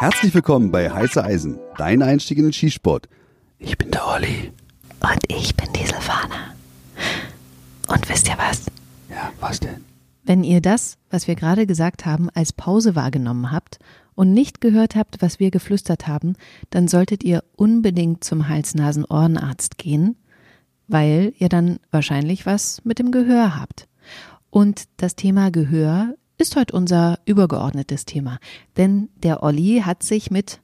Herzlich 0.00 0.32
willkommen 0.32 0.70
bei 0.70 0.88
Heiße 0.88 1.24
Eisen, 1.24 1.58
dein 1.76 2.02
Einstieg 2.02 2.38
in 2.38 2.44
den 2.44 2.52
Skisport. 2.52 3.08
Ich 3.58 3.76
bin 3.76 3.90
der 3.90 4.06
Olli. 4.06 4.52
Und 5.00 5.18
ich 5.26 5.56
bin 5.56 5.72
die 5.72 5.84
Silvana. 5.84 6.54
Und 7.88 8.08
wisst 8.08 8.28
ihr 8.28 8.38
was? 8.38 8.66
Ja, 9.10 9.32
was 9.40 9.58
denn? 9.58 9.84
Wenn 10.22 10.44
ihr 10.44 10.60
das, 10.60 10.98
was 11.10 11.26
wir 11.26 11.34
gerade 11.34 11.66
gesagt 11.66 12.06
haben, 12.06 12.30
als 12.30 12.52
Pause 12.52 12.94
wahrgenommen 12.94 13.50
habt 13.50 13.80
und 14.14 14.32
nicht 14.32 14.60
gehört 14.60 14.94
habt, 14.94 15.20
was 15.20 15.40
wir 15.40 15.50
geflüstert 15.50 16.06
haben, 16.06 16.36
dann 16.70 16.86
solltet 16.86 17.24
ihr 17.24 17.42
unbedingt 17.56 18.22
zum 18.22 18.48
Hals-Nasen-Ohrenarzt 18.48 19.78
gehen, 19.78 20.14
weil 20.86 21.32
ihr 21.40 21.48
dann 21.48 21.80
wahrscheinlich 21.90 22.46
was 22.46 22.84
mit 22.84 23.00
dem 23.00 23.10
Gehör 23.10 23.58
habt. 23.58 23.88
Und 24.48 24.84
das 24.98 25.16
Thema 25.16 25.50
Gehör 25.50 26.14
ist 26.38 26.56
heute 26.56 26.74
unser 26.74 27.18
übergeordnetes 27.26 28.04
Thema. 28.04 28.38
Denn 28.76 29.08
der 29.22 29.42
Olli 29.42 29.82
hat 29.84 30.02
sich 30.02 30.30
mit 30.30 30.60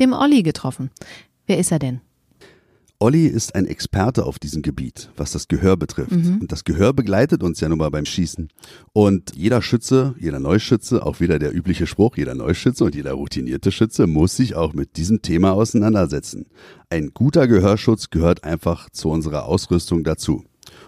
dem 0.00 0.12
Olli 0.12 0.42
getroffen. 0.42 0.90
Wer 1.46 1.58
ist 1.58 1.70
er 1.70 1.78
denn? 1.78 2.00
Olli 3.00 3.26
ist 3.26 3.54
ein 3.54 3.66
Experte 3.66 4.26
auf 4.26 4.40
diesem 4.40 4.60
Gebiet, 4.62 5.10
was 5.16 5.30
das 5.30 5.46
Gehör 5.46 5.76
betrifft. 5.76 6.10
Mhm. 6.10 6.38
Und 6.40 6.50
das 6.50 6.64
Gehör 6.64 6.92
begleitet 6.92 7.44
uns 7.44 7.60
ja 7.60 7.68
nun 7.68 7.78
mal 7.78 7.90
beim 7.90 8.04
Schießen. 8.04 8.48
Und 8.92 9.36
jeder 9.36 9.62
Schütze, 9.62 10.16
jeder 10.18 10.40
Neuschütze, 10.40 11.06
auch 11.06 11.20
wieder 11.20 11.38
der 11.38 11.54
übliche 11.54 11.86
Spruch, 11.86 12.16
jeder 12.16 12.34
Neuschütze 12.34 12.84
und 12.84 12.96
jeder 12.96 13.12
routinierte 13.12 13.70
Schütze 13.70 14.08
muss 14.08 14.34
sich 14.34 14.56
auch 14.56 14.72
mit 14.72 14.96
diesem 14.96 15.22
Thema 15.22 15.52
auseinandersetzen. 15.52 16.46
Ein 16.90 17.12
guter 17.14 17.46
Gehörschutz 17.46 18.10
gehört 18.10 18.42
einfach 18.42 18.90
zu 18.90 19.10
unserer 19.10 19.44
Ausrüstung 19.44 20.02
dazu. 20.02 20.44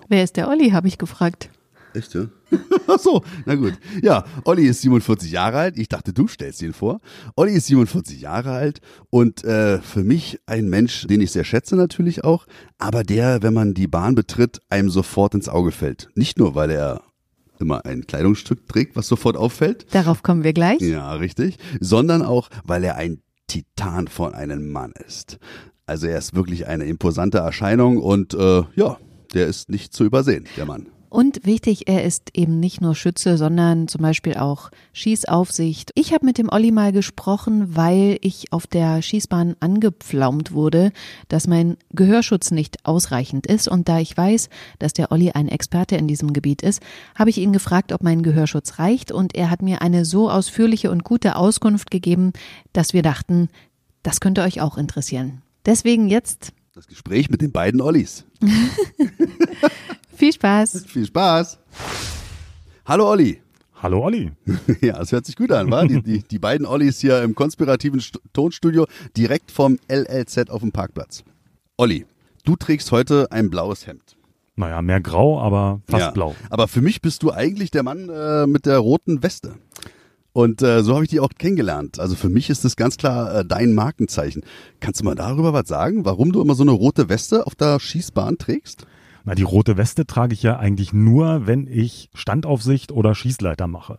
Wer 0.08 0.24
ist 0.24 0.36
der 0.36 0.48
Olli, 0.48 0.70
habe 0.70 0.88
ich 0.88 0.98
gefragt. 0.98 1.50
Echt, 1.94 2.14
ja? 2.14 2.26
Ach 2.86 2.98
so, 2.98 3.22
na 3.46 3.54
gut. 3.54 3.74
Ja, 4.02 4.24
Olli 4.44 4.66
ist 4.66 4.82
47 4.82 5.30
Jahre 5.30 5.58
alt. 5.58 5.78
Ich 5.78 5.88
dachte, 5.88 6.12
du 6.12 6.28
stellst 6.28 6.62
ihn 6.62 6.72
vor. 6.72 7.00
Olli 7.36 7.52
ist 7.52 7.66
47 7.66 8.20
Jahre 8.20 8.52
alt 8.52 8.80
und 9.10 9.44
äh, 9.44 9.80
für 9.80 10.04
mich 10.04 10.40
ein 10.46 10.68
Mensch, 10.68 11.06
den 11.06 11.20
ich 11.20 11.32
sehr 11.32 11.44
schätze 11.44 11.76
natürlich 11.76 12.24
auch, 12.24 12.46
aber 12.78 13.02
der, 13.02 13.42
wenn 13.42 13.54
man 13.54 13.74
die 13.74 13.86
Bahn 13.86 14.14
betritt, 14.14 14.60
einem 14.68 14.90
sofort 14.90 15.34
ins 15.34 15.48
Auge 15.48 15.72
fällt. 15.72 16.08
Nicht 16.14 16.38
nur, 16.38 16.54
weil 16.54 16.70
er 16.70 17.02
immer 17.58 17.84
ein 17.84 18.06
Kleidungsstück 18.06 18.66
trägt, 18.68 18.96
was 18.96 19.06
sofort 19.06 19.36
auffällt. 19.36 19.86
Darauf 19.92 20.22
kommen 20.22 20.44
wir 20.44 20.52
gleich. 20.52 20.80
Ja, 20.80 21.14
richtig. 21.14 21.58
Sondern 21.78 22.22
auch, 22.22 22.48
weil 22.64 22.84
er 22.84 22.96
ein 22.96 23.20
Titan 23.46 24.08
von 24.08 24.34
einem 24.34 24.70
Mann 24.70 24.92
ist. 25.06 25.38
Also 25.86 26.06
er 26.06 26.18
ist 26.18 26.34
wirklich 26.34 26.66
eine 26.68 26.84
imposante 26.84 27.38
Erscheinung 27.38 27.98
und 27.98 28.32
äh, 28.34 28.62
ja, 28.76 28.98
der 29.34 29.46
ist 29.46 29.68
nicht 29.68 29.92
zu 29.92 30.04
übersehen, 30.04 30.46
der 30.56 30.66
Mann. 30.66 30.86
Und 31.10 31.44
wichtig, 31.44 31.88
er 31.88 32.04
ist 32.04 32.30
eben 32.34 32.60
nicht 32.60 32.80
nur 32.80 32.94
Schütze, 32.94 33.36
sondern 33.36 33.88
zum 33.88 34.00
Beispiel 34.00 34.34
auch 34.34 34.70
Schießaufsicht. 34.92 35.90
Ich 35.96 36.14
habe 36.14 36.24
mit 36.24 36.38
dem 36.38 36.48
Olli 36.48 36.70
mal 36.70 36.92
gesprochen, 36.92 37.76
weil 37.76 38.18
ich 38.20 38.52
auf 38.52 38.68
der 38.68 39.02
Schießbahn 39.02 39.56
angepflaumt 39.58 40.52
wurde, 40.52 40.92
dass 41.26 41.48
mein 41.48 41.76
Gehörschutz 41.92 42.52
nicht 42.52 42.86
ausreichend 42.86 43.48
ist. 43.48 43.66
Und 43.66 43.88
da 43.88 43.98
ich 43.98 44.16
weiß, 44.16 44.50
dass 44.78 44.92
der 44.92 45.10
Olli 45.10 45.32
ein 45.32 45.48
Experte 45.48 45.96
in 45.96 46.06
diesem 46.06 46.32
Gebiet 46.32 46.62
ist, 46.62 46.80
habe 47.16 47.30
ich 47.30 47.38
ihn 47.38 47.52
gefragt, 47.52 47.92
ob 47.92 48.04
mein 48.04 48.22
Gehörschutz 48.22 48.78
reicht. 48.78 49.10
Und 49.10 49.34
er 49.34 49.50
hat 49.50 49.62
mir 49.62 49.82
eine 49.82 50.04
so 50.04 50.30
ausführliche 50.30 50.92
und 50.92 51.02
gute 51.02 51.34
Auskunft 51.34 51.90
gegeben, 51.90 52.32
dass 52.72 52.92
wir 52.92 53.02
dachten, 53.02 53.48
das 54.04 54.20
könnte 54.20 54.42
euch 54.42 54.60
auch 54.60 54.78
interessieren. 54.78 55.42
Deswegen 55.66 56.06
jetzt 56.06 56.52
das 56.72 56.86
Gespräch 56.86 57.28
mit 57.28 57.42
den 57.42 57.50
beiden 57.50 57.80
Ollis. 57.80 58.24
Viel 60.20 60.34
Spaß. 60.34 60.84
Viel 60.86 61.06
Spaß. 61.06 61.58
Hallo 62.84 63.08
Olli. 63.08 63.40
Hallo 63.80 64.04
Olli. 64.04 64.30
Ja, 64.82 65.00
es 65.00 65.12
hört 65.12 65.24
sich 65.24 65.34
gut 65.34 65.50
an, 65.50 65.70
wa? 65.70 65.86
Die, 65.86 66.02
die, 66.02 66.22
die 66.22 66.38
beiden 66.38 66.66
Ollis 66.66 67.00
hier 67.00 67.22
im 67.22 67.34
konspirativen 67.34 68.00
St 68.00 68.20
Tonstudio 68.34 68.86
direkt 69.16 69.50
vom 69.50 69.78
LLZ 69.88 70.50
auf 70.50 70.60
dem 70.60 70.72
Parkplatz. 70.72 71.24
Olli, 71.78 72.04
du 72.44 72.54
trägst 72.54 72.92
heute 72.92 73.32
ein 73.32 73.48
blaues 73.48 73.86
Hemd. 73.86 74.18
Naja, 74.56 74.82
mehr 74.82 75.00
grau, 75.00 75.40
aber 75.40 75.80
fast 75.88 76.02
Ja, 76.02 76.10
blau. 76.10 76.36
Aber 76.50 76.68
für 76.68 76.82
mich 76.82 77.00
bist 77.00 77.22
du 77.22 77.32
eigentlich 77.32 77.70
der 77.70 77.82
Mann 77.82 78.10
äh, 78.10 78.46
mit 78.46 78.66
der 78.66 78.76
roten 78.76 79.22
Weste. 79.22 79.54
Und 80.34 80.60
äh, 80.60 80.82
so 80.82 80.96
habe 80.96 81.04
ich 81.04 81.10
dich 81.10 81.20
auch 81.20 81.30
kennengelernt. 81.38 81.98
Also 81.98 82.14
für 82.14 82.28
mich 82.28 82.50
ist 82.50 82.66
das 82.66 82.76
ganz 82.76 82.98
klar 82.98 83.36
äh, 83.36 83.44
dein 83.46 83.72
Markenzeichen. 83.72 84.42
Kannst 84.80 85.00
du 85.00 85.06
mal 85.06 85.14
darüber 85.14 85.54
was 85.54 85.66
sagen, 85.66 86.04
warum 86.04 86.30
du 86.30 86.42
immer 86.42 86.54
so 86.54 86.62
eine 86.62 86.72
rote 86.72 87.08
Weste 87.08 87.46
auf 87.46 87.54
der 87.54 87.80
Schießbahn 87.80 88.36
trägst? 88.36 88.86
Na, 89.24 89.34
die 89.34 89.42
rote 89.42 89.76
Weste 89.76 90.06
trage 90.06 90.34
ich 90.34 90.42
ja 90.42 90.58
eigentlich 90.58 90.92
nur, 90.92 91.46
wenn 91.46 91.66
ich 91.66 92.10
Standaufsicht 92.14 92.92
oder 92.92 93.14
Schießleiter 93.14 93.66
mache. 93.66 93.98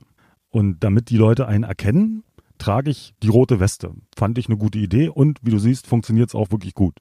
Und 0.50 0.84
damit 0.84 1.09
die 1.09 1.18
Leute 1.18 1.48
einen 1.48 1.64
erkennen, 1.64 2.24
trage 2.58 2.92
ich 2.92 3.14
die 3.24 3.30
rote 3.30 3.59
Weste. 3.59 3.94
Fand 4.16 4.38
ich 4.38 4.48
eine 4.48 4.58
gute 4.58 4.80
Idee 4.80 5.09
und 5.09 5.40
wie 5.42 5.52
du 5.52 5.59
siehst, 5.59 5.88
funktioniert 5.88 6.30
es 6.30 6.36
auch 6.36 6.52
wirklich 6.52 6.74
gut. 6.74 6.98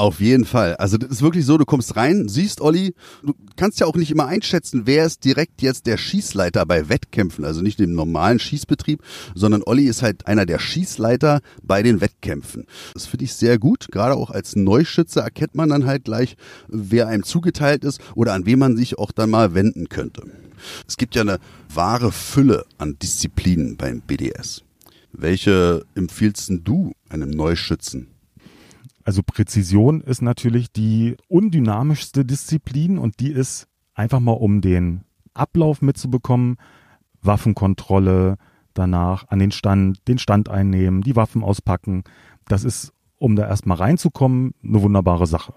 Auf 0.00 0.18
jeden 0.18 0.46
Fall. 0.46 0.76
Also 0.76 0.96
das 0.96 1.10
ist 1.10 1.20
wirklich 1.20 1.44
so, 1.44 1.58
du 1.58 1.66
kommst 1.66 1.94
rein, 1.94 2.26
siehst 2.26 2.62
Olli, 2.62 2.94
du 3.22 3.34
kannst 3.56 3.80
ja 3.80 3.86
auch 3.86 3.96
nicht 3.96 4.10
immer 4.10 4.24
einschätzen, 4.24 4.86
wer 4.86 5.04
ist 5.04 5.26
direkt 5.26 5.60
jetzt 5.60 5.84
der 5.84 5.98
Schießleiter 5.98 6.64
bei 6.64 6.88
Wettkämpfen, 6.88 7.44
also 7.44 7.60
nicht 7.60 7.78
im 7.80 7.92
normalen 7.92 8.38
Schießbetrieb, 8.38 9.02
sondern 9.34 9.62
Olli 9.62 9.84
ist 9.84 10.00
halt 10.00 10.26
einer 10.26 10.46
der 10.46 10.58
Schießleiter 10.58 11.42
bei 11.62 11.82
den 11.82 12.00
Wettkämpfen. 12.00 12.64
Das 12.94 13.04
finde 13.04 13.26
ich 13.26 13.34
sehr 13.34 13.58
gut, 13.58 13.88
gerade 13.92 14.14
auch 14.14 14.30
als 14.30 14.56
Neuschütze 14.56 15.20
erkennt 15.20 15.54
man 15.54 15.68
dann 15.68 15.84
halt 15.84 16.06
gleich, 16.06 16.38
wer 16.68 17.06
einem 17.06 17.22
zugeteilt 17.22 17.84
ist 17.84 18.00
oder 18.14 18.32
an 18.32 18.46
wen 18.46 18.58
man 18.58 18.78
sich 18.78 18.96
auch 18.96 19.12
dann 19.12 19.28
mal 19.28 19.52
wenden 19.52 19.90
könnte. 19.90 20.22
Es 20.88 20.96
gibt 20.96 21.14
ja 21.14 21.20
eine 21.20 21.40
wahre 21.68 22.10
Fülle 22.10 22.64
an 22.78 22.96
Disziplinen 23.02 23.76
beim 23.76 24.00
BDS. 24.00 24.62
Welche 25.12 25.84
empfiehlst 25.94 26.50
du 26.64 26.92
einem 27.10 27.28
Neuschützen? 27.28 28.09
Also 29.04 29.22
Präzision 29.22 30.00
ist 30.00 30.22
natürlich 30.22 30.72
die 30.72 31.16
undynamischste 31.28 32.24
Disziplin 32.24 32.98
und 32.98 33.20
die 33.20 33.32
ist 33.32 33.66
einfach 33.94 34.20
mal 34.20 34.32
um 34.32 34.60
den 34.60 35.02
Ablauf 35.34 35.82
mitzubekommen, 35.82 36.56
Waffenkontrolle, 37.22 38.36
danach 38.74 39.28
an 39.28 39.38
den 39.38 39.52
Stand, 39.52 40.06
den 40.08 40.18
Stand 40.18 40.48
einnehmen, 40.48 41.02
die 41.02 41.16
Waffen 41.16 41.42
auspacken. 41.42 42.04
Das 42.46 42.64
ist, 42.64 42.92
um 43.16 43.36
da 43.36 43.46
erstmal 43.46 43.78
reinzukommen, 43.78 44.54
eine 44.62 44.82
wunderbare 44.82 45.26
Sache. 45.26 45.54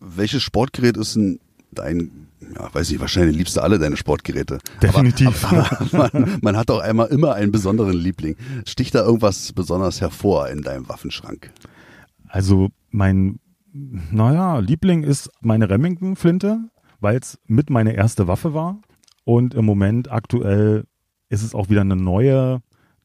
Welches 0.00 0.42
Sportgerät 0.42 0.96
ist 0.96 1.16
denn 1.16 1.40
dein, 1.72 2.28
ja, 2.54 2.72
weiß 2.72 2.90
ich, 2.90 3.00
wahrscheinlich 3.00 3.36
liebst 3.36 3.56
du 3.56 3.62
alle 3.62 3.78
deine 3.78 3.96
Sportgeräte. 3.96 4.58
Definitiv. 4.82 5.44
Aber, 5.44 5.80
aber 5.80 6.10
man, 6.12 6.38
man 6.42 6.56
hat 6.56 6.70
doch 6.70 6.80
einmal 6.80 7.08
immer 7.08 7.34
einen 7.34 7.52
besonderen 7.52 7.96
Liebling. 7.96 8.36
Sticht 8.64 8.94
da 8.94 9.04
irgendwas 9.04 9.52
besonders 9.52 10.00
hervor 10.00 10.48
in 10.48 10.62
deinem 10.62 10.88
Waffenschrank? 10.88 11.50
Also 12.36 12.68
mein, 12.90 13.40
naja, 13.72 14.58
Liebling 14.58 15.04
ist 15.04 15.30
meine 15.40 15.70
Remington-Flinte, 15.70 16.68
weil 17.00 17.16
es 17.16 17.38
mit 17.46 17.70
meine 17.70 17.94
erste 17.94 18.28
Waffe 18.28 18.52
war. 18.52 18.82
Und 19.24 19.54
im 19.54 19.64
Moment 19.64 20.12
aktuell 20.12 20.84
ist 21.30 21.42
es 21.42 21.54
auch 21.54 21.70
wieder 21.70 21.80
eine 21.80 21.96
neue, 21.96 22.60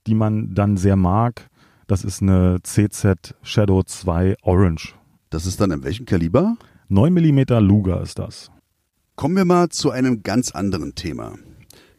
die 0.06 0.16
man 0.16 0.54
dann 0.54 0.76
sehr 0.76 0.98
mag. 0.98 1.48
Das 1.88 2.04
ist 2.04 2.22
eine 2.22 2.58
CZ 2.62 3.36
Shadow 3.42 3.84
2 3.84 4.36
Orange. 4.42 4.96
Das 5.30 5.46
ist 5.46 5.62
dann 5.62 5.72
in 5.72 5.86
welchem 5.86 6.06
Kaliber? 6.06 6.58
9 6.90 7.14
mm 7.14 7.40
Luger 7.62 8.02
ist 8.02 8.20
das. 8.20 8.52
Kommen 9.16 9.38
wir 9.38 9.46
mal 9.46 9.70
zu 9.70 9.92
einem 9.92 10.24
ganz 10.24 10.52
anderen 10.52 10.94
Thema. 10.94 11.36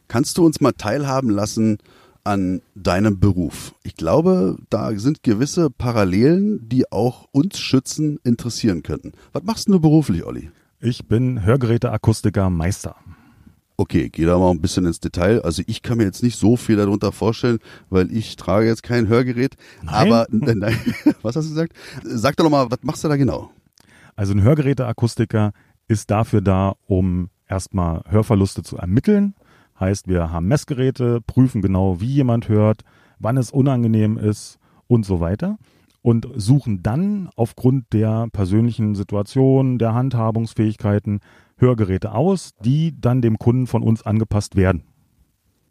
Kannst 0.07 0.37
du 0.37 0.45
uns 0.45 0.61
mal 0.61 0.73
teilhaben 0.73 1.31
lassen 1.31 1.79
an 2.23 2.61
deinem 2.75 3.19
Beruf? 3.19 3.75
Ich 3.83 3.95
glaube, 3.95 4.57
da 4.69 4.97
sind 4.97 5.23
gewisse 5.23 5.69
Parallelen, 5.69 6.67
die 6.69 6.91
auch 6.91 7.27
uns 7.31 7.59
Schützen 7.59 8.19
interessieren 8.23 8.83
könnten. 8.83 9.13
Was 9.31 9.43
machst 9.43 9.67
du 9.67 9.79
beruflich, 9.79 10.25
Olli? 10.25 10.51
Ich 10.79 11.07
bin 11.07 11.43
Hörgeräteakustiker 11.43 12.49
Meister. 12.49 12.95
Okay, 13.75 14.09
geh 14.09 14.25
da 14.25 14.37
mal 14.37 14.51
ein 14.51 14.61
bisschen 14.61 14.85
ins 14.85 14.99
Detail. 14.99 15.41
Also 15.41 15.63
ich 15.65 15.81
kann 15.81 15.97
mir 15.97 16.03
jetzt 16.03 16.21
nicht 16.21 16.37
so 16.37 16.57
viel 16.57 16.75
darunter 16.75 17.11
vorstellen, 17.11 17.59
weil 17.89 18.11
ich 18.15 18.35
trage 18.35 18.67
jetzt 18.67 18.83
kein 18.83 19.07
Hörgerät. 19.07 19.55
Nein? 19.81 19.93
Aber 19.93 20.27
äh, 20.31 20.55
nein, 20.55 20.77
was 21.21 21.35
hast 21.35 21.45
du 21.45 21.49
gesagt? 21.49 21.73
Sag 22.03 22.35
doch 22.37 22.43
noch 22.43 22.51
mal, 22.51 22.69
was 22.69 22.79
machst 22.83 23.03
du 23.03 23.07
da 23.07 23.15
genau? 23.15 23.51
Also 24.15 24.33
ein 24.33 24.43
Hörgeräteakustiker 24.43 25.53
ist 25.87 26.11
dafür 26.11 26.41
da, 26.41 26.75
um 26.85 27.29
erstmal 27.47 28.03
Hörverluste 28.07 28.63
zu 28.63 28.77
ermitteln. 28.77 29.35
Heißt, 29.79 30.07
wir 30.07 30.31
haben 30.31 30.47
Messgeräte, 30.47 31.21
prüfen 31.21 31.61
genau, 31.61 31.99
wie 31.99 32.13
jemand 32.13 32.49
hört, 32.49 32.81
wann 33.19 33.37
es 33.37 33.51
unangenehm 33.51 34.17
ist 34.17 34.59
und 34.87 35.05
so 35.05 35.19
weiter. 35.19 35.57
Und 36.01 36.27
suchen 36.35 36.83
dann 36.83 37.29
aufgrund 37.35 37.93
der 37.93 38.27
persönlichen 38.31 38.93
Situation, 38.93 39.79
der 39.79 39.93
Handhabungsfähigkeiten 39.93 41.21
Hörgeräte 41.57 42.11
aus, 42.11 42.51
die 42.63 42.93
dann 42.99 43.21
dem 43.21 43.39
Kunden 43.39 43.67
von 43.67 43.83
uns 43.83 44.03
angepasst 44.03 44.55
werden. 44.55 44.83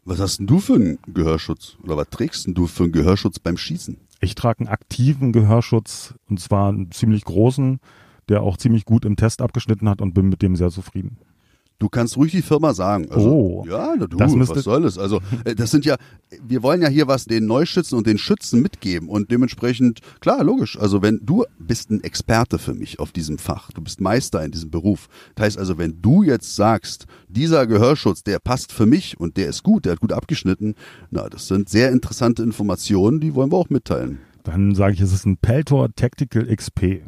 Was 0.05 0.19
hast 0.19 0.39
denn 0.39 0.47
du 0.47 0.59
für 0.59 0.75
einen 0.75 0.99
Gehörschutz? 1.07 1.77
Oder 1.83 1.95
was 1.95 2.09
trägst 2.09 2.45
denn 2.45 2.53
du 2.53 2.67
für 2.67 2.83
einen 2.83 2.91
Gehörschutz 2.91 3.39
beim 3.39 3.57
Schießen? 3.57 3.97
Ich 4.19 4.35
trage 4.35 4.61
einen 4.61 4.69
aktiven 4.69 5.31
Gehörschutz 5.31 6.15
und 6.29 6.39
zwar 6.39 6.69
einen 6.69 6.91
ziemlich 6.91 7.23
großen, 7.23 7.79
der 8.27 8.41
auch 8.41 8.57
ziemlich 8.57 8.85
gut 8.85 9.05
im 9.05 9.15
Test 9.15 9.41
abgeschnitten 9.41 9.87
hat 9.87 10.01
und 10.01 10.13
bin 10.13 10.29
mit 10.29 10.41
dem 10.41 10.55
sehr 10.55 10.71
zufrieden. 10.71 11.17
Du 11.79 11.89
kannst 11.89 12.15
ruhig 12.15 12.31
die 12.31 12.41
Firma 12.41 12.73
sagen. 12.73 13.09
Also, 13.11 13.29
Oh, 13.29 13.65
ja, 13.67 13.95
du, 13.97 14.07
das 14.07 14.33
müsste- 14.35 14.55
was 14.57 14.63
soll 14.63 14.83
das? 14.83 14.97
Also, 14.97 15.19
äh, 15.43 15.53
das 15.53 15.71
sind 15.71 15.83
ja, 15.85 15.97
wir 16.47 16.63
wollen 16.63 16.81
ja 16.81 16.87
hier 16.87 17.07
was 17.07 17.25
den 17.25 17.45
Neuschützen 17.45 17.97
und 17.97 18.07
den 18.07 18.17
Schützen 18.17 18.61
mitgeben 18.61 19.09
und 19.09 19.31
dementsprechend, 19.31 19.99
klar, 20.21 20.43
logisch. 20.43 20.79
Also, 20.79 21.01
wenn 21.01 21.19
du 21.23 21.43
bist 21.59 21.89
ein 21.91 22.01
Experte 22.03 22.57
für 22.57 22.73
mich 22.73 22.99
auf 22.99 23.11
diesem 23.11 23.37
Fach, 23.37 23.71
du 23.71 23.81
bist 23.81 23.99
Meister 23.99 24.43
in 24.45 24.51
diesem 24.51 24.71
Beruf. 24.71 25.09
Das 25.35 25.45
heißt 25.47 25.57
also, 25.57 25.77
wenn 25.77 26.01
du 26.01 26.23
jetzt 26.23 26.55
sagst, 26.55 27.05
dieser 27.27 27.67
Gehörschutz, 27.67 28.23
der 28.23 28.39
passt 28.39 28.71
für 28.71 28.85
mich 28.85 29.19
und 29.19 29.35
der 29.35 29.47
ist 29.49 29.63
gut, 29.63 29.83
der 29.85 29.93
hat 29.93 29.99
gut 29.99 30.13
abgeschnitten, 30.13 30.75
na, 31.11 31.27
das 31.27 31.47
sind 31.47 31.67
sehr 31.69 31.91
interessante 31.91 32.43
Informationen, 32.43 33.19
die 33.19 33.35
wollen 33.35 33.51
wir 33.51 33.57
auch 33.57 33.69
mitteilen. 33.69 34.19
Dann 34.43 34.75
sage 34.75 34.93
ich, 34.93 35.01
es 35.01 35.13
ist 35.13 35.25
ein 35.25 35.37
Peltor 35.37 35.89
Tactical 35.95 36.45
XP. 36.53 37.03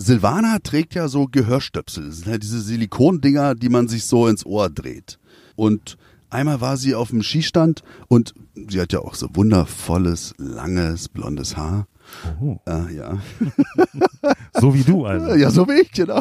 Silvana 0.00 0.60
trägt 0.60 0.94
ja 0.94 1.08
so 1.08 1.26
Gehörstöpsel. 1.26 2.06
Das 2.06 2.18
sind 2.18 2.28
halt 2.28 2.44
diese 2.44 2.60
Silikondinger, 2.60 3.56
die 3.56 3.68
man 3.68 3.88
sich 3.88 4.04
so 4.04 4.28
ins 4.28 4.46
Ohr 4.46 4.70
dreht. 4.70 5.18
Und 5.56 5.98
einmal 6.30 6.60
war 6.60 6.76
sie 6.76 6.94
auf 6.94 7.10
dem 7.10 7.24
Skistand 7.24 7.82
und 8.06 8.32
sie 8.68 8.80
hat 8.80 8.92
ja 8.92 9.00
auch 9.00 9.16
so 9.16 9.28
wundervolles, 9.34 10.34
langes, 10.38 11.08
blondes 11.08 11.56
Haar. 11.56 11.88
Oh. 12.40 12.58
Äh, 12.66 12.94
ja. 12.94 13.18
So 14.60 14.74
wie 14.74 14.82
du 14.82 15.04
also. 15.04 15.34
ja, 15.36 15.50
so 15.50 15.68
wie 15.68 15.82
ich, 15.82 15.92
genau. 15.92 16.20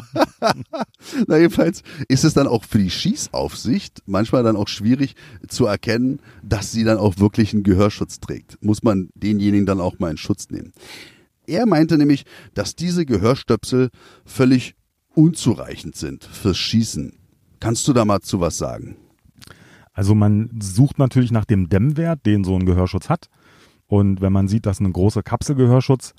Na, 1.27 1.37
jedenfalls 1.37 1.81
ist 2.07 2.23
es 2.23 2.33
dann 2.33 2.45
auch 2.45 2.63
für 2.63 2.77
die 2.77 2.91
Schießaufsicht 2.91 4.03
manchmal 4.05 4.43
dann 4.43 4.55
auch 4.55 4.67
schwierig 4.67 5.15
zu 5.47 5.65
erkennen, 5.65 6.19
dass 6.43 6.71
sie 6.71 6.83
dann 6.83 6.97
auch 6.97 7.17
wirklich 7.17 7.53
einen 7.53 7.63
Gehörschutz 7.63 8.19
trägt. 8.19 8.61
Muss 8.61 8.83
man 8.83 9.09
denjenigen 9.15 9.65
dann 9.65 9.81
auch 9.81 9.97
mal 9.97 10.11
in 10.11 10.17
Schutz 10.17 10.49
nehmen. 10.49 10.71
Er 11.47 11.65
meinte 11.65 11.97
nämlich, 11.97 12.25
dass 12.53 12.75
diese 12.75 13.05
Gehörstöpsel 13.05 13.89
völlig 14.25 14.75
unzureichend 15.15 15.95
sind 15.95 16.25
fürs 16.25 16.57
Schießen. 16.57 17.17
Kannst 17.59 17.87
du 17.87 17.93
da 17.93 18.05
mal 18.05 18.19
zu 18.19 18.39
was 18.39 18.57
sagen? 18.57 18.97
Also 19.93 20.13
man 20.13 20.49
sucht 20.61 20.99
natürlich 20.99 21.31
nach 21.31 21.45
dem 21.45 21.69
Dämmwert, 21.69 22.25
den 22.25 22.43
so 22.43 22.55
ein 22.55 22.65
Gehörschutz 22.65 23.09
hat. 23.09 23.29
Und 23.87 24.21
wenn 24.21 24.33
man 24.33 24.47
sieht, 24.47 24.65
dass 24.65 24.79
ein 24.79 24.93
großer 24.93 25.23
Kapselgehörschutz 25.23 26.13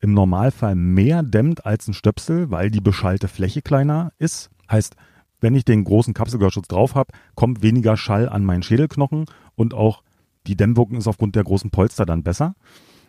im 0.00 0.12
Normalfall 0.12 0.74
mehr 0.74 1.22
dämmt 1.22 1.64
als 1.64 1.88
ein 1.88 1.94
Stöpsel, 1.94 2.50
weil 2.50 2.70
die 2.70 2.80
beschallte 2.80 3.28
Fläche 3.28 3.62
kleiner 3.62 4.12
ist, 4.18 4.50
heißt, 4.70 4.96
wenn 5.40 5.54
ich 5.54 5.64
den 5.64 5.84
großen 5.84 6.12
Kapselgehörschutz 6.12 6.68
drauf 6.68 6.94
habe, 6.94 7.12
kommt 7.36 7.62
weniger 7.62 7.96
Schall 7.96 8.28
an 8.28 8.44
meinen 8.44 8.62
Schädelknochen 8.62 9.26
und 9.54 9.74
auch 9.74 10.02
die 10.46 10.56
Dämmwirkung 10.56 10.98
ist 10.98 11.06
aufgrund 11.06 11.36
der 11.36 11.44
großen 11.44 11.70
Polster 11.70 12.04
dann 12.04 12.22
besser. 12.22 12.54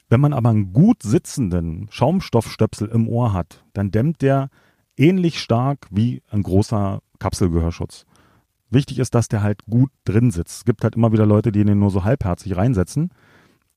Wenn 0.09 0.21
man 0.21 0.33
aber 0.33 0.49
einen 0.49 0.71
gut 0.73 1.03
sitzenden 1.03 1.87
Schaumstoffstöpsel 1.89 2.87
im 2.87 3.07
Ohr 3.09 3.33
hat, 3.33 3.63
dann 3.73 3.91
dämmt 3.91 4.21
der 4.21 4.49
ähnlich 4.95 5.39
stark 5.39 5.87
wie 5.91 6.21
ein 6.29 6.43
großer 6.43 7.01
Kapselgehörschutz. 7.19 8.05
Wichtig 8.69 8.99
ist, 8.99 9.15
dass 9.15 9.27
der 9.27 9.43
halt 9.43 9.65
gut 9.69 9.91
drin 10.05 10.31
sitzt. 10.31 10.59
Es 10.59 10.65
gibt 10.65 10.83
halt 10.83 10.95
immer 10.95 11.11
wieder 11.11 11.25
Leute, 11.25 11.51
die 11.51 11.63
den 11.63 11.79
nur 11.79 11.89
so 11.89 12.03
halbherzig 12.03 12.55
reinsetzen. 12.55 13.11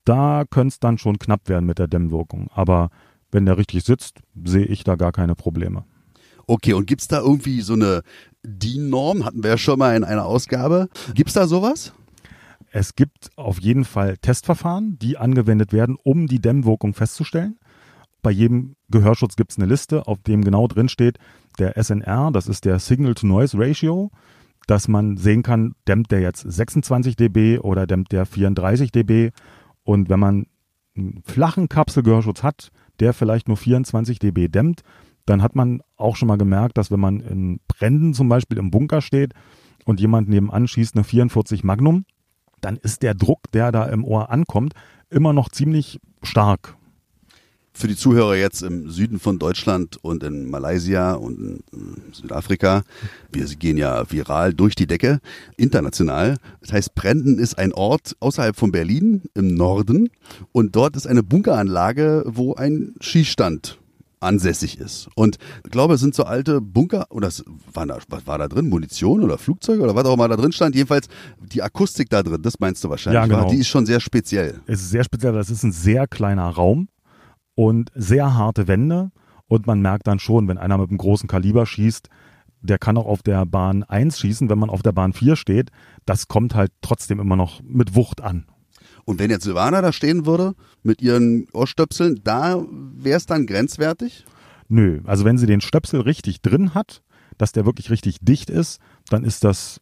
Da 0.03 0.43
könnte 0.49 0.73
es 0.73 0.79
dann 0.79 0.97
schon 0.97 1.19
knapp 1.19 1.47
werden 1.47 1.65
mit 1.65 1.79
der 1.79 1.87
Dämmwirkung. 1.87 2.49
Aber 2.53 2.89
wenn 3.31 3.45
der 3.45 3.57
richtig 3.57 3.83
sitzt, 3.83 4.19
sehe 4.43 4.65
ich 4.65 4.83
da 4.83 4.95
gar 4.95 5.11
keine 5.11 5.35
Probleme. 5.35 5.85
Okay, 6.47 6.73
und 6.73 6.87
gibt's 6.87 7.07
da 7.07 7.19
irgendwie 7.19 7.61
so 7.61 7.73
eine 7.73 8.01
DIN-Norm? 8.43 9.23
Hatten 9.23 9.43
wir 9.43 9.51
ja 9.51 9.57
schon 9.57 9.79
mal 9.79 9.95
in 9.95 10.03
einer 10.03 10.25
Ausgabe. 10.25 10.89
Gibt's 11.13 11.33
da 11.33 11.47
sowas? 11.47 11.93
Es 12.73 12.95
gibt 12.95 13.31
auf 13.35 13.59
jeden 13.59 13.83
Fall 13.83 14.17
Testverfahren, 14.17 14.97
die 14.97 15.17
angewendet 15.17 15.73
werden, 15.73 15.97
um 16.01 16.27
die 16.27 16.39
Dämmwirkung 16.39 16.93
festzustellen. 16.93 17.59
Bei 18.21 18.31
jedem 18.31 18.75
Gehörschutz 18.89 19.35
gibt 19.35 19.51
es 19.51 19.57
eine 19.57 19.67
Liste, 19.67 20.07
auf 20.07 20.21
dem 20.23 20.41
genau 20.43 20.67
drin 20.67 20.87
steht 20.87 21.17
der 21.59 21.81
SNR, 21.81 22.31
das 22.31 22.47
ist 22.47 22.63
der 22.63 22.79
Signal-to-Noise-Ratio, 22.79 24.09
dass 24.67 24.87
man 24.87 25.17
sehen 25.17 25.43
kann, 25.43 25.73
dämmt 25.85 26.11
der 26.11 26.21
jetzt 26.21 26.41
26 26.41 27.17
dB 27.17 27.59
oder 27.59 27.85
dämmt 27.87 28.11
der 28.13 28.25
34 28.25 28.91
dB. 28.91 29.31
Und 29.83 30.09
wenn 30.09 30.19
man 30.19 30.45
einen 30.95 31.21
flachen 31.25 31.67
Kapselgehörschutz 31.67 32.41
hat, 32.41 32.71
der 32.99 33.13
vielleicht 33.13 33.49
nur 33.49 33.57
24 33.57 34.19
dB 34.19 34.47
dämmt, 34.47 34.81
dann 35.25 35.41
hat 35.41 35.55
man 35.55 35.81
auch 35.97 36.15
schon 36.15 36.27
mal 36.27 36.37
gemerkt, 36.37 36.77
dass 36.77 36.89
wenn 36.89 36.99
man 36.99 37.19
in 37.19 37.59
Bränden 37.67 38.13
zum 38.13 38.29
Beispiel 38.29 38.57
im 38.59 38.71
Bunker 38.71 39.01
steht 39.01 39.33
und 39.83 39.99
jemand 39.99 40.29
nebenan 40.29 40.67
schießt 40.67 40.95
eine 40.95 41.03
44 41.03 41.63
Magnum, 41.63 42.05
dann 42.61 42.77
ist 42.77 43.01
der 43.01 43.13
Druck, 43.13 43.51
der 43.51 43.71
da 43.71 43.85
im 43.85 44.05
Ohr 44.05 44.29
ankommt, 44.31 44.73
immer 45.09 45.33
noch 45.33 45.49
ziemlich 45.49 45.99
stark. 46.23 46.75
Für 47.73 47.87
die 47.87 47.95
Zuhörer 47.95 48.35
jetzt 48.35 48.63
im 48.63 48.89
Süden 48.89 49.17
von 49.17 49.39
Deutschland 49.39 49.97
und 50.03 50.23
in 50.23 50.49
Malaysia 50.49 51.13
und 51.13 51.63
in 51.71 52.13
Südafrika, 52.13 52.83
wir 53.31 53.45
gehen 53.45 53.77
ja 53.77 54.09
viral 54.11 54.53
durch 54.53 54.75
die 54.75 54.87
Decke, 54.87 55.19
international. 55.55 56.37
Das 56.59 56.73
heißt, 56.73 56.95
Brenden 56.95 57.39
ist 57.39 57.57
ein 57.57 57.71
Ort 57.71 58.17
außerhalb 58.19 58.57
von 58.57 58.71
Berlin 58.71 59.23
im 59.35 59.55
Norden 59.55 60.09
und 60.51 60.75
dort 60.75 60.97
ist 60.97 61.07
eine 61.07 61.23
Bunkeranlage, 61.23 62.23
wo 62.27 62.53
ein 62.55 62.93
Schießstand 62.99 63.80
ansässig 64.21 64.79
ist. 64.79 65.09
Und 65.15 65.37
ich 65.65 65.71
glaube, 65.71 65.95
es 65.95 66.01
sind 66.01 66.15
so 66.15 66.23
alte 66.23 66.61
Bunker, 66.61 67.07
oder 67.09 67.27
es 67.27 67.43
war 67.73 67.85
da, 67.85 67.97
was 68.07 68.27
war 68.27 68.37
da 68.37 68.47
drin? 68.47 68.69
Munition 68.69 69.23
oder 69.23 69.37
Flugzeuge 69.37 69.81
oder 69.81 69.95
was 69.95 70.05
auch 70.05 70.13
immer 70.13 70.27
da 70.27 70.37
drin 70.37 70.51
stand. 70.51 70.75
Jedenfalls 70.75 71.07
die 71.39 71.61
Akustik 71.61 72.09
da 72.09 72.23
drin, 72.23 72.41
das 72.41 72.59
meinst 72.59 72.83
du 72.83 72.89
wahrscheinlich. 72.89 73.21
Ja, 73.21 73.25
genau. 73.25 73.49
Die 73.49 73.57
ist 73.57 73.67
schon 73.67 73.85
sehr 73.85 73.99
speziell. 73.99 74.61
Es 74.67 74.81
ist 74.81 74.91
sehr 74.91 75.03
speziell, 75.03 75.33
das 75.33 75.49
ist 75.49 75.63
ein 75.63 75.71
sehr 75.71 76.07
kleiner 76.07 76.47
Raum 76.49 76.87
und 77.55 77.91
sehr 77.95 78.35
harte 78.35 78.67
Wände. 78.67 79.11
Und 79.47 79.67
man 79.67 79.81
merkt 79.81 80.07
dann 80.07 80.19
schon, 80.19 80.47
wenn 80.47 80.57
einer 80.57 80.77
mit 80.77 80.89
einem 80.89 80.97
großen 80.97 81.27
Kaliber 81.27 81.65
schießt, 81.65 82.07
der 82.61 82.77
kann 82.77 82.95
auch 82.95 83.07
auf 83.07 83.23
der 83.23 83.45
Bahn 83.45 83.83
1 83.83 84.19
schießen, 84.19 84.49
wenn 84.49 84.59
man 84.59 84.69
auf 84.69 84.83
der 84.83 84.91
Bahn 84.91 85.13
4 85.13 85.35
steht. 85.35 85.71
Das 86.05 86.27
kommt 86.27 86.55
halt 86.55 86.71
trotzdem 86.81 87.19
immer 87.19 87.35
noch 87.35 87.61
mit 87.63 87.95
Wucht 87.95 88.21
an. 88.21 88.45
Und 89.05 89.19
wenn 89.19 89.29
jetzt 89.29 89.43
Silvana 89.43 89.81
da 89.81 89.91
stehen 89.93 90.25
würde 90.25 90.53
mit 90.83 91.01
ihren 91.01 91.47
Ohrstöpseln, 91.53 92.21
da 92.23 92.63
wäre 92.69 93.17
es 93.17 93.25
dann 93.25 93.45
grenzwertig? 93.45 94.25
Nö, 94.67 95.01
also 95.05 95.25
wenn 95.25 95.37
sie 95.37 95.47
den 95.47 95.61
Stöpsel 95.61 96.01
richtig 96.01 96.41
drin 96.41 96.73
hat, 96.73 97.01
dass 97.37 97.51
der 97.51 97.65
wirklich 97.65 97.89
richtig 97.89 98.19
dicht 98.21 98.49
ist, 98.49 98.79
dann 99.09 99.23
ist 99.23 99.43
das 99.43 99.81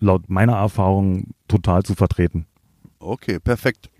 laut 0.00 0.28
meiner 0.28 0.54
Erfahrung 0.54 1.34
total 1.48 1.82
zu 1.82 1.94
vertreten. 1.94 2.46
Okay, 2.98 3.38
perfekt. 3.38 3.90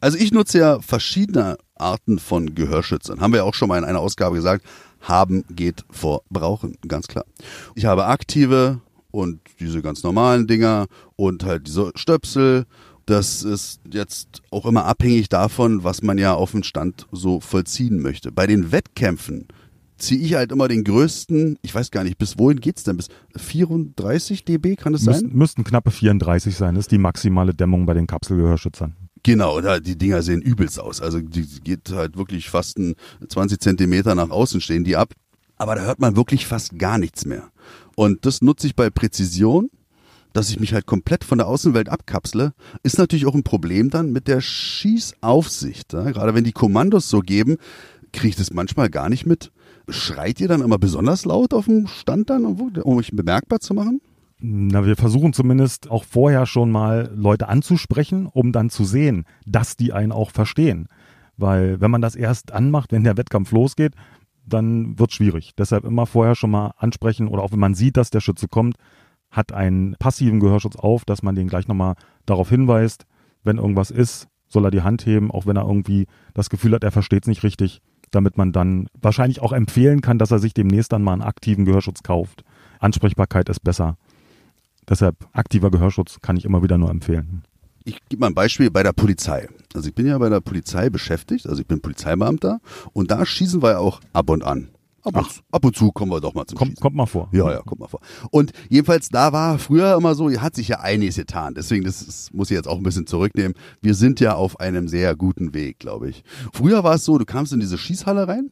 Also 0.00 0.16
ich 0.16 0.32
nutze 0.32 0.58
ja 0.58 0.80
verschiedene 0.80 1.58
Arten 1.74 2.18
von 2.18 2.54
Gehörschützern. 2.54 3.20
Haben 3.20 3.32
wir 3.32 3.38
ja 3.38 3.44
auch 3.44 3.54
schon 3.54 3.68
mal 3.68 3.78
in 3.78 3.84
einer 3.84 4.00
Ausgabe 4.00 4.36
gesagt. 4.36 4.64
Haben 5.00 5.44
geht 5.50 5.84
vor 5.90 6.22
brauchen, 6.30 6.76
ganz 6.86 7.06
klar. 7.08 7.24
Ich 7.74 7.84
habe 7.84 8.06
aktive 8.06 8.80
und 9.10 9.40
diese 9.58 9.82
ganz 9.82 10.02
normalen 10.02 10.46
Dinger 10.46 10.86
und 11.16 11.44
halt 11.44 11.66
diese 11.66 11.92
Stöpsel. 11.94 12.66
Das 13.08 13.42
ist 13.42 13.80
jetzt 13.90 14.42
auch 14.50 14.66
immer 14.66 14.84
abhängig 14.84 15.30
davon, 15.30 15.82
was 15.82 16.02
man 16.02 16.18
ja 16.18 16.34
auf 16.34 16.50
dem 16.50 16.62
Stand 16.62 17.06
so 17.10 17.40
vollziehen 17.40 18.02
möchte. 18.02 18.30
Bei 18.30 18.46
den 18.46 18.70
Wettkämpfen 18.70 19.48
ziehe 19.96 20.20
ich 20.20 20.34
halt 20.34 20.52
immer 20.52 20.68
den 20.68 20.84
größten, 20.84 21.58
ich 21.62 21.74
weiß 21.74 21.90
gar 21.90 22.04
nicht, 22.04 22.18
bis 22.18 22.38
wohin 22.38 22.60
geht's 22.60 22.82
denn? 22.82 22.98
Bis 22.98 23.08
34 23.34 24.44
dB 24.44 24.76
kann 24.76 24.92
es 24.92 25.04
sein? 25.04 25.22
Müssten, 25.22 25.38
müssten 25.38 25.64
knappe 25.64 25.90
34 25.90 26.54
sein, 26.54 26.76
ist 26.76 26.90
die 26.90 26.98
maximale 26.98 27.54
Dämmung 27.54 27.86
bei 27.86 27.94
den 27.94 28.06
Kapselgehörschützern. 28.06 28.94
Genau, 29.22 29.58
da, 29.62 29.80
die 29.80 29.96
Dinger 29.96 30.20
sehen 30.20 30.42
übelst 30.42 30.78
aus. 30.78 31.00
Also 31.00 31.22
die 31.22 31.46
geht 31.64 31.90
halt 31.90 32.18
wirklich 32.18 32.50
fast 32.50 32.78
ein 32.78 32.94
20 33.26 33.58
Zentimeter 33.58 34.14
nach 34.14 34.28
außen 34.28 34.60
stehen 34.60 34.84
die 34.84 34.96
ab. 34.96 35.14
Aber 35.56 35.76
da 35.76 35.80
hört 35.80 35.98
man 35.98 36.14
wirklich 36.14 36.46
fast 36.46 36.78
gar 36.78 36.98
nichts 36.98 37.24
mehr. 37.24 37.48
Und 37.96 38.26
das 38.26 38.42
nutze 38.42 38.66
ich 38.66 38.76
bei 38.76 38.90
Präzision, 38.90 39.70
dass 40.32 40.50
ich 40.50 40.60
mich 40.60 40.74
halt 40.74 40.86
komplett 40.86 41.24
von 41.24 41.38
der 41.38 41.48
Außenwelt 41.48 41.88
abkapsle, 41.88 42.52
ist 42.82 42.98
natürlich 42.98 43.26
auch 43.26 43.34
ein 43.34 43.42
Problem 43.42 43.90
dann 43.90 44.12
mit 44.12 44.28
der 44.28 44.40
Schießaufsicht. 44.40 45.92
Ja? 45.92 46.10
Gerade 46.10 46.34
wenn 46.34 46.44
die 46.44 46.52
Kommandos 46.52 47.08
so 47.08 47.20
geben, 47.20 47.56
kriege 48.12 48.28
ich 48.28 48.36
das 48.36 48.52
manchmal 48.52 48.90
gar 48.90 49.08
nicht 49.08 49.26
mit. 49.26 49.52
Schreit 49.88 50.40
ihr 50.40 50.48
dann 50.48 50.60
immer 50.60 50.78
besonders 50.78 51.24
laut 51.24 51.54
auf 51.54 51.64
dem 51.64 51.86
Stand 51.86 52.30
dann, 52.30 52.44
um 52.44 52.98
euch 52.98 53.10
bemerkbar 53.12 53.60
zu 53.60 53.74
machen? 53.74 54.00
Na, 54.40 54.86
wir 54.86 54.96
versuchen 54.96 55.32
zumindest 55.32 55.90
auch 55.90 56.04
vorher 56.04 56.46
schon 56.46 56.70
mal 56.70 57.10
Leute 57.14 57.48
anzusprechen, 57.48 58.26
um 58.26 58.52
dann 58.52 58.70
zu 58.70 58.84
sehen, 58.84 59.24
dass 59.46 59.76
die 59.76 59.92
einen 59.92 60.12
auch 60.12 60.30
verstehen. 60.30 60.88
Weil 61.36 61.80
wenn 61.80 61.90
man 61.90 62.02
das 62.02 62.14
erst 62.14 62.52
anmacht, 62.52 62.92
wenn 62.92 63.04
der 63.04 63.16
Wettkampf 63.16 63.50
losgeht, 63.50 63.94
dann 64.46 64.98
wird 64.98 65.12
schwierig. 65.12 65.52
Deshalb 65.58 65.84
immer 65.84 66.06
vorher 66.06 66.34
schon 66.34 66.50
mal 66.50 66.72
ansprechen 66.76 67.28
oder 67.28 67.42
auch 67.42 67.52
wenn 67.52 67.58
man 67.58 67.74
sieht, 67.74 67.96
dass 67.96 68.10
der 68.10 68.20
Schütze 68.20 68.48
kommt, 68.48 68.76
hat 69.30 69.52
einen 69.52 69.94
passiven 69.98 70.40
Gehörschutz 70.40 70.76
auf, 70.76 71.04
dass 71.04 71.22
man 71.22 71.34
den 71.34 71.48
gleich 71.48 71.68
nochmal 71.68 71.94
darauf 72.26 72.48
hinweist, 72.48 73.06
wenn 73.44 73.58
irgendwas 73.58 73.90
ist, 73.90 74.28
soll 74.48 74.64
er 74.64 74.70
die 74.70 74.82
Hand 74.82 75.04
heben, 75.06 75.30
auch 75.30 75.46
wenn 75.46 75.56
er 75.56 75.66
irgendwie 75.66 76.06
das 76.34 76.50
Gefühl 76.50 76.72
hat, 76.72 76.84
er 76.84 76.92
versteht 76.92 77.24
es 77.24 77.28
nicht 77.28 77.42
richtig, 77.42 77.82
damit 78.10 78.38
man 78.38 78.52
dann 78.52 78.88
wahrscheinlich 79.00 79.40
auch 79.40 79.52
empfehlen 79.52 80.00
kann, 80.00 80.18
dass 80.18 80.30
er 80.30 80.38
sich 80.38 80.54
demnächst 80.54 80.92
dann 80.92 81.02
mal 81.02 81.12
einen 81.12 81.22
aktiven 81.22 81.64
Gehörschutz 81.64 82.02
kauft. 82.02 82.44
Ansprechbarkeit 82.80 83.48
ist 83.48 83.60
besser. 83.60 83.96
Deshalb 84.88 85.16
aktiver 85.32 85.70
Gehörschutz 85.70 86.20
kann 86.22 86.36
ich 86.36 86.44
immer 86.44 86.62
wieder 86.62 86.78
nur 86.78 86.90
empfehlen. 86.90 87.42
Ich 87.84 87.98
gebe 88.08 88.20
mal 88.20 88.28
ein 88.28 88.34
Beispiel 88.34 88.70
bei 88.70 88.82
der 88.82 88.92
Polizei. 88.92 89.48
Also 89.74 89.88
ich 89.88 89.94
bin 89.94 90.06
ja 90.06 90.18
bei 90.18 90.28
der 90.28 90.40
Polizei 90.40 90.90
beschäftigt, 90.90 91.46
also 91.46 91.60
ich 91.60 91.66
bin 91.66 91.80
Polizeibeamter 91.80 92.60
und 92.92 93.10
da 93.10 93.24
schießen 93.24 93.62
wir 93.62 93.72
ja 93.72 93.78
auch 93.78 94.00
ab 94.12 94.30
und 94.30 94.44
an. 94.44 94.68
Ab 95.08 95.24
und, 95.24 95.32
zu, 95.32 95.40
ab 95.50 95.64
und 95.64 95.76
zu 95.76 95.92
kommen 95.92 96.12
wir 96.12 96.20
doch 96.20 96.34
mal 96.34 96.46
zum 96.46 96.58
Kommt, 96.58 96.70
Schießen. 96.70 96.82
kommt 96.82 96.96
mal 96.96 97.06
vor. 97.06 97.28
Ja, 97.32 97.50
ja, 97.50 97.62
kommt 97.62 97.80
mal 97.80 97.88
vor. 97.88 98.00
Und 98.30 98.52
jedenfalls, 98.68 99.08
da 99.08 99.32
war 99.32 99.58
früher 99.58 99.96
immer 99.96 100.14
so, 100.14 100.30
hat 100.30 100.54
sich 100.54 100.68
ja 100.68 100.80
einiges 100.80 101.16
getan. 101.16 101.54
Deswegen, 101.54 101.84
das, 101.84 102.02
ist, 102.02 102.34
muss 102.34 102.50
ich 102.50 102.56
jetzt 102.56 102.68
auch 102.68 102.76
ein 102.76 102.82
bisschen 102.82 103.06
zurücknehmen. 103.06 103.54
Wir 103.80 103.94
sind 103.94 104.20
ja 104.20 104.34
auf 104.34 104.60
einem 104.60 104.88
sehr 104.88 105.16
guten 105.16 105.54
Weg, 105.54 105.78
glaube 105.78 106.10
ich. 106.10 106.22
Früher 106.52 106.84
war 106.84 106.94
es 106.94 107.04
so, 107.04 107.18
du 107.18 107.24
kamst 107.24 107.52
in 107.52 107.60
diese 107.60 107.78
Schießhalle 107.78 108.28
rein, 108.28 108.50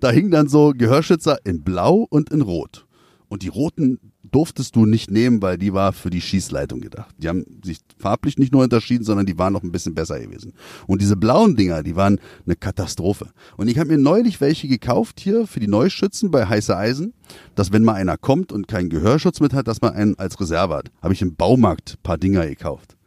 da 0.00 0.10
hingen 0.10 0.30
dann 0.30 0.48
so 0.48 0.72
Gehörschützer 0.76 1.38
in 1.44 1.62
Blau 1.62 2.06
und 2.08 2.30
in 2.30 2.42
Rot. 2.42 2.86
Und 3.28 3.42
die 3.42 3.48
roten 3.48 3.98
durftest 4.30 4.76
du 4.76 4.86
nicht 4.86 5.10
nehmen, 5.10 5.42
weil 5.42 5.58
die 5.58 5.72
war 5.72 5.92
für 5.92 6.10
die 6.10 6.20
Schießleitung 6.20 6.80
gedacht. 6.80 7.14
Die 7.18 7.28
haben 7.28 7.44
sich 7.64 7.78
farblich 7.98 8.38
nicht 8.38 8.52
nur 8.52 8.62
unterschieden, 8.62 9.04
sondern 9.04 9.26
die 9.26 9.38
waren 9.38 9.52
noch 9.52 9.62
ein 9.62 9.72
bisschen 9.72 9.94
besser 9.94 10.20
gewesen. 10.20 10.52
Und 10.86 11.00
diese 11.00 11.16
blauen 11.16 11.56
Dinger, 11.56 11.82
die 11.82 11.96
waren 11.96 12.20
eine 12.44 12.56
Katastrophe. 12.56 13.30
Und 13.56 13.68
ich 13.68 13.78
habe 13.78 13.90
mir 13.90 13.98
neulich 13.98 14.40
welche 14.40 14.68
gekauft 14.68 15.20
hier 15.20 15.46
für 15.46 15.60
die 15.60 15.68
Neuschützen 15.68 16.30
bei 16.30 16.46
Heiße 16.46 16.76
Eisen, 16.76 17.14
dass 17.54 17.72
wenn 17.72 17.84
mal 17.84 17.94
einer 17.94 18.16
kommt 18.16 18.52
und 18.52 18.68
keinen 18.68 18.90
Gehörschutz 18.90 19.40
mit 19.40 19.52
hat, 19.52 19.68
dass 19.68 19.80
man 19.80 19.94
einen 19.94 20.18
als 20.18 20.40
Reserve 20.40 20.74
hat. 20.74 20.90
Habe 21.02 21.14
ich 21.14 21.22
im 21.22 21.34
Baumarkt 21.34 22.02
paar 22.02 22.18
Dinger 22.18 22.46
gekauft. 22.46 22.97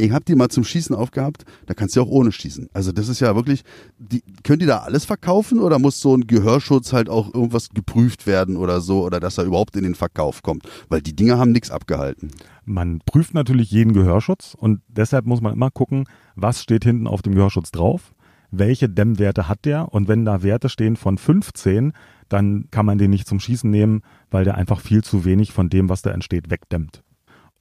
Ich 0.00 0.12
habe 0.12 0.24
die 0.24 0.36
mal 0.36 0.48
zum 0.48 0.62
Schießen 0.62 0.94
aufgehabt, 0.94 1.44
da 1.66 1.74
kannst 1.74 1.96
du 1.96 2.02
auch 2.02 2.08
ohne 2.08 2.30
schießen. 2.30 2.70
Also 2.72 2.92
das 2.92 3.08
ist 3.08 3.18
ja 3.18 3.34
wirklich, 3.34 3.64
die, 3.98 4.22
können 4.44 4.60
die 4.60 4.66
da 4.66 4.78
alles 4.78 5.04
verkaufen 5.04 5.58
oder 5.58 5.80
muss 5.80 6.00
so 6.00 6.14
ein 6.14 6.28
Gehörschutz 6.28 6.92
halt 6.92 7.08
auch 7.08 7.34
irgendwas 7.34 7.70
geprüft 7.70 8.28
werden 8.28 8.56
oder 8.56 8.80
so 8.80 9.04
oder 9.04 9.18
dass 9.18 9.38
er 9.38 9.44
überhaupt 9.44 9.74
in 9.74 9.82
den 9.82 9.96
Verkauf 9.96 10.42
kommt? 10.42 10.68
Weil 10.88 11.02
die 11.02 11.16
Dinger 11.16 11.38
haben 11.38 11.50
nichts 11.50 11.72
abgehalten. 11.72 12.30
Man 12.64 13.00
prüft 13.06 13.34
natürlich 13.34 13.72
jeden 13.72 13.92
Gehörschutz 13.92 14.54
und 14.56 14.82
deshalb 14.86 15.26
muss 15.26 15.40
man 15.40 15.52
immer 15.52 15.70
gucken, 15.70 16.04
was 16.36 16.62
steht 16.62 16.84
hinten 16.84 17.08
auf 17.08 17.22
dem 17.22 17.34
Gehörschutz 17.34 17.72
drauf, 17.72 18.14
welche 18.52 18.88
Dämmwerte 18.88 19.48
hat 19.48 19.64
der 19.64 19.92
und 19.92 20.06
wenn 20.06 20.24
da 20.24 20.44
Werte 20.44 20.68
stehen 20.68 20.94
von 20.94 21.18
15, 21.18 21.92
dann 22.28 22.68
kann 22.70 22.86
man 22.86 22.98
den 22.98 23.10
nicht 23.10 23.26
zum 23.26 23.40
Schießen 23.40 23.68
nehmen, 23.68 24.02
weil 24.30 24.44
der 24.44 24.54
einfach 24.54 24.80
viel 24.80 25.02
zu 25.02 25.24
wenig 25.24 25.52
von 25.52 25.70
dem, 25.70 25.88
was 25.88 26.02
da 26.02 26.10
entsteht, 26.10 26.50
wegdämmt. 26.50 27.02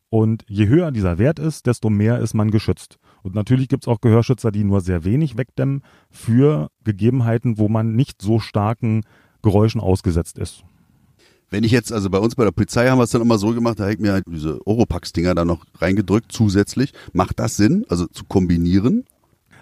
Und 0.10 0.46
je 0.48 0.68
höher 0.68 0.92
dieser 0.92 1.18
Wert 1.18 1.38
ist, 1.40 1.66
desto 1.66 1.90
mehr 1.90 2.20
ist 2.20 2.34
man 2.34 2.52
geschützt. 2.52 2.98
Und 3.24 3.36
natürlich 3.36 3.68
gibt 3.68 3.84
es 3.84 3.88
auch 3.88 4.00
Gehörschützer, 4.00 4.52
die 4.52 4.64
nur 4.64 4.82
sehr 4.82 5.04
wenig 5.04 5.38
wegdämmen 5.38 5.82
für 6.10 6.70
Gegebenheiten, 6.84 7.58
wo 7.58 7.68
man 7.68 7.96
nicht 7.96 8.22
so 8.22 8.40
starken 8.40 9.04
Geräuschen 9.42 9.82
ausgesetzt 9.82 10.38
ist. 10.38 10.64
Wenn 11.50 11.64
ich 11.64 11.72
jetzt, 11.72 11.94
also 11.94 12.10
bei 12.10 12.20
uns 12.20 12.36
bei 12.36 12.44
der 12.44 12.52
Polizei 12.52 12.90
haben 12.90 13.00
wir 13.00 13.04
es 13.04 13.12
dann 13.12 13.22
immer 13.22 13.38
so 13.38 13.54
gemacht, 13.54 13.80
da 13.80 13.84
habe 13.84 13.94
ich 13.94 14.00
mir 14.00 14.14
halt 14.14 14.26
diese 14.28 14.66
Oropax-Dinger 14.66 15.34
da 15.36 15.46
noch 15.46 15.66
reingedrückt 15.80 16.32
zusätzlich. 16.32 16.94
Macht 17.14 17.40
das 17.40 17.56
Sinn, 17.56 17.86
also 17.90 18.06
zu 18.08 18.26
kombinieren? 18.26 19.06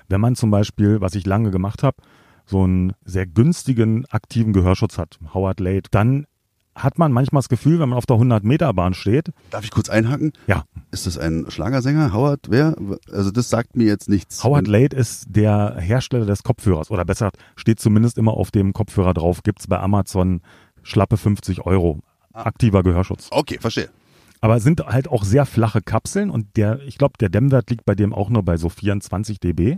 Wenn 0.07 0.21
man 0.21 0.35
zum 0.35 0.51
Beispiel, 0.51 1.01
was 1.01 1.15
ich 1.15 1.25
lange 1.25 1.51
gemacht 1.51 1.83
habe, 1.83 1.97
so 2.45 2.63
einen 2.63 2.93
sehr 3.03 3.25
günstigen 3.25 4.05
aktiven 4.07 4.53
Gehörschutz 4.53 4.97
hat, 4.97 5.19
Howard 5.33 5.59
Late, 5.59 5.89
dann 5.91 6.25
hat 6.75 6.99
man 6.99 7.11
manchmal 7.11 7.39
das 7.39 7.49
Gefühl, 7.49 7.79
wenn 7.79 7.89
man 7.89 7.97
auf 7.97 8.05
der 8.05 8.17
100-Meter-Bahn 8.17 8.93
steht. 8.93 9.31
Darf 9.49 9.63
ich 9.63 9.71
kurz 9.71 9.89
einhaken? 9.89 10.33
Ja. 10.47 10.65
Ist 10.91 11.07
das 11.07 11.17
ein 11.17 11.45
Schlagersänger? 11.49 12.13
Howard, 12.13 12.47
wer? 12.49 12.75
Also 13.11 13.31
das 13.31 13.49
sagt 13.49 13.75
mir 13.75 13.85
jetzt 13.85 14.09
nichts. 14.09 14.43
Howard 14.43 14.67
Late 14.67 14.95
ist 14.95 15.27
der 15.29 15.77
Hersteller 15.79 16.25
des 16.25 16.43
Kopfhörers 16.43 16.91
oder 16.91 17.05
besser 17.05 17.31
steht 17.55 17.79
zumindest 17.79 18.17
immer 18.17 18.33
auf 18.33 18.51
dem 18.51 18.73
Kopfhörer 18.73 19.13
drauf. 19.13 19.41
Gibt's 19.43 19.67
bei 19.67 19.79
Amazon 19.79 20.41
schlappe 20.83 21.17
50 21.17 21.65
Euro. 21.65 21.99
Aktiver 22.33 22.83
Gehörschutz. 22.83 23.29
Okay, 23.31 23.57
verstehe. 23.59 23.89
Aber 24.41 24.57
es 24.57 24.63
sind 24.63 24.85
halt 24.85 25.07
auch 25.07 25.23
sehr 25.23 25.45
flache 25.45 25.81
Kapseln 25.81 26.29
und 26.29 26.57
der, 26.57 26.81
ich 26.81 26.97
glaube, 26.97 27.13
der 27.19 27.29
Dämmwert 27.29 27.69
liegt 27.69 27.85
bei 27.85 27.95
dem 27.95 28.13
auch 28.13 28.29
nur 28.29 28.43
bei 28.43 28.57
so 28.57 28.69
24 28.69 29.39
dB. 29.39 29.77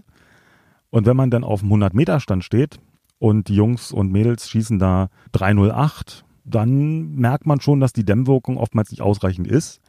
Und 0.90 1.06
wenn 1.06 1.16
man 1.16 1.30
dann 1.30 1.44
auf 1.44 1.62
dem 1.62 1.72
100-Meter-Stand 1.72 2.44
steht 2.44 2.80
und 3.20 3.50
die 3.50 3.56
Jungs 3.56 3.92
und 3.92 4.12
Mädels 4.12 4.50
schießen 4.50 4.80
da 4.80 5.10
308, 5.34 6.26
dann 6.48 7.16
merkt 7.16 7.46
man 7.46 7.60
schon, 7.62 7.80
dass 7.80 7.94
die 7.94 8.06
Dämmwirkung 8.06 8.58
oftmals 8.58 8.92
nicht 8.92 9.02
ausreichend 9.02 9.48
ist. 9.48 9.82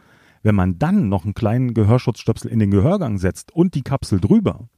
Wenn 0.42 0.54
man 0.54 0.78
dann 0.78 1.08
noch 1.08 1.24
einen 1.24 1.34
kleinen 1.34 1.74
Gehörschutzstöpsel 1.74 2.50
in 2.50 2.58
den 2.58 2.70
Gehörgang 2.70 3.18
setzt 3.18 3.52
und 3.52 3.74
die 3.74 3.82
Kapsel 3.82 4.20
drüber, 4.20 4.68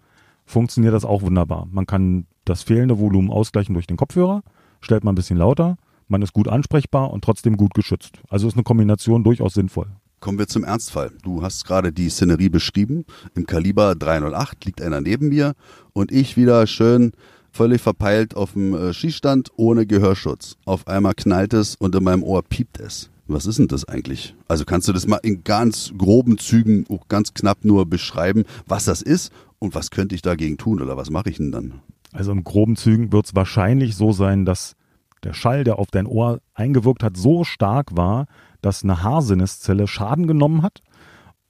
funktioniert 0.44 0.94
das 0.94 1.04
auch 1.04 1.22
wunderbar. 1.22 1.66
Man 1.70 1.86
kann 1.86 2.26
das 2.44 2.62
fehlende 2.62 2.98
Volumen 2.98 3.30
ausgleichen 3.30 3.74
durch 3.74 3.86
den 3.86 3.96
Kopfhörer, 3.96 4.42
stellt 4.80 5.04
man 5.04 5.12
ein 5.12 5.16
bisschen 5.16 5.36
lauter, 5.36 5.76
man 6.08 6.22
ist 6.22 6.32
gut 6.32 6.48
ansprechbar 6.48 7.12
und 7.12 7.24
trotzdem 7.24 7.56
gut 7.56 7.74
geschützt. 7.74 8.20
Also 8.28 8.48
ist 8.48 8.54
eine 8.54 8.64
Kombination 8.64 9.22
durchaus 9.22 9.54
sinnvoll. 9.54 9.86
Kommen 10.18 10.38
wir 10.38 10.48
zum 10.48 10.64
Ernstfall. 10.64 11.12
Du 11.22 11.42
hast 11.42 11.64
gerade 11.64 11.92
die 11.92 12.10
Szenerie 12.10 12.50
beschrieben. 12.50 13.06
Im 13.34 13.46
Kaliber 13.46 13.94
308 13.94 14.64
liegt 14.66 14.82
einer 14.82 15.00
neben 15.00 15.28
mir 15.28 15.54
und 15.92 16.12
ich 16.12 16.36
wieder 16.36 16.66
schön 16.66 17.12
völlig 17.52 17.80
verpeilt 17.80 18.36
auf 18.36 18.52
dem 18.52 18.74
äh, 18.74 18.92
Schießstand 18.92 19.50
ohne 19.56 19.86
Gehörschutz. 19.86 20.56
Auf 20.64 20.86
einmal 20.86 21.14
knallt 21.14 21.52
es 21.54 21.74
und 21.76 21.94
in 21.94 22.04
meinem 22.04 22.22
Ohr 22.22 22.42
piept 22.42 22.80
es. 22.80 23.10
Was 23.26 23.46
ist 23.46 23.58
denn 23.58 23.68
das 23.68 23.84
eigentlich? 23.84 24.34
Also 24.48 24.64
kannst 24.64 24.88
du 24.88 24.92
das 24.92 25.06
mal 25.06 25.20
in 25.22 25.44
ganz 25.44 25.92
groben 25.96 26.38
Zügen, 26.38 26.84
auch 26.88 27.06
ganz 27.06 27.32
knapp 27.32 27.64
nur 27.64 27.86
beschreiben, 27.86 28.44
was 28.66 28.86
das 28.86 29.02
ist 29.02 29.32
und 29.60 29.74
was 29.74 29.90
könnte 29.90 30.16
ich 30.16 30.22
dagegen 30.22 30.58
tun 30.58 30.82
oder 30.82 30.96
was 30.96 31.10
mache 31.10 31.30
ich 31.30 31.36
denn 31.36 31.52
dann? 31.52 31.80
Also 32.12 32.32
in 32.32 32.42
groben 32.42 32.74
Zügen 32.74 33.12
wird 33.12 33.26
es 33.26 33.34
wahrscheinlich 33.36 33.94
so 33.94 34.12
sein, 34.12 34.44
dass 34.44 34.74
der 35.22 35.32
Schall, 35.32 35.64
der 35.64 35.78
auf 35.78 35.90
dein 35.90 36.06
Ohr 36.06 36.40
eingewirkt 36.54 37.04
hat, 37.04 37.16
so 37.16 37.44
stark 37.44 37.96
war, 37.96 38.26
dass 38.62 38.82
eine 38.82 39.02
Haarsinneszelle 39.02 39.86
Schaden 39.86 40.26
genommen 40.26 40.62
hat 40.62 40.82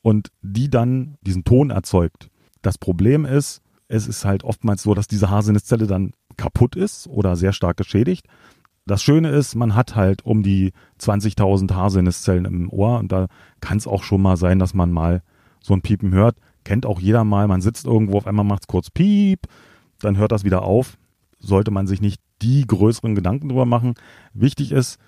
und 0.03 0.29
die 0.43 0.69
dann 0.69 1.17
diesen 1.23 1.45
Ton 1.45 1.71
erzeugt. 1.71 2.29
Das 2.63 2.79
Problem 2.79 3.25
ist, 3.25 3.63
es 3.91 4.07
ist 4.07 4.25
halt 4.25 4.45
oftmals 4.45 4.83
so, 4.85 4.95
dass 4.95 5.09
diese 5.09 5.31
Haarsinneszelle 5.31 5.89
dann 5.89 6.13
kaputt 6.37 6.77
ist 6.77 7.09
oder 7.09 7.35
sehr 7.35 7.53
stark 7.53 7.77
geschädigt. 7.77 8.27
Das 8.87 9.03
Schöne 9.03 9.31
ist, 9.31 9.57
man 9.57 9.75
hat 9.75 9.97
halt 9.97 10.25
um 10.25 10.45
die 10.45 10.73
20.000 11.01 11.75
Haarsinneszellen 11.75 12.45
im 12.45 12.71
Ohr 12.71 13.01
und 13.01 13.11
da 13.11 13.27
kann 13.61 13.79
es 13.79 13.89
auch 13.89 14.05
schon 14.05 14.23
mal 14.23 14.37
sein, 14.37 14.61
dass 14.61 14.75
man 14.75 14.93
mal 14.93 15.23
so 15.61 15.75
ein 15.75 15.83
Piepen 15.83 16.13
hört. 16.13 16.37
Kennt 16.65 16.87
auch 16.87 17.01
jeder 17.01 17.25
mal, 17.25 17.49
man 17.49 17.63
sitzt 17.63 17.87
irgendwo, 17.87 18.17
auf 18.17 18.29
einmal 18.29 18.45
macht 18.45 18.63
es 18.63 18.69
kurz 18.69 18.91
Piep, 18.91 19.41
dann 19.99 20.17
hört 20.17 20.31
das 20.31 20.45
wieder 20.45 20.63
auf. 20.63 20.97
Sollte 21.41 21.73
man 21.73 21.89
sich 21.89 22.01
nicht 22.01 22.21
die 22.43 22.67
größeren 22.67 23.17
Gedanken 23.17 23.49
drüber 23.49 23.67
machen. 23.67 23.95
Wichtig 24.33 24.71
ist, 24.71 24.99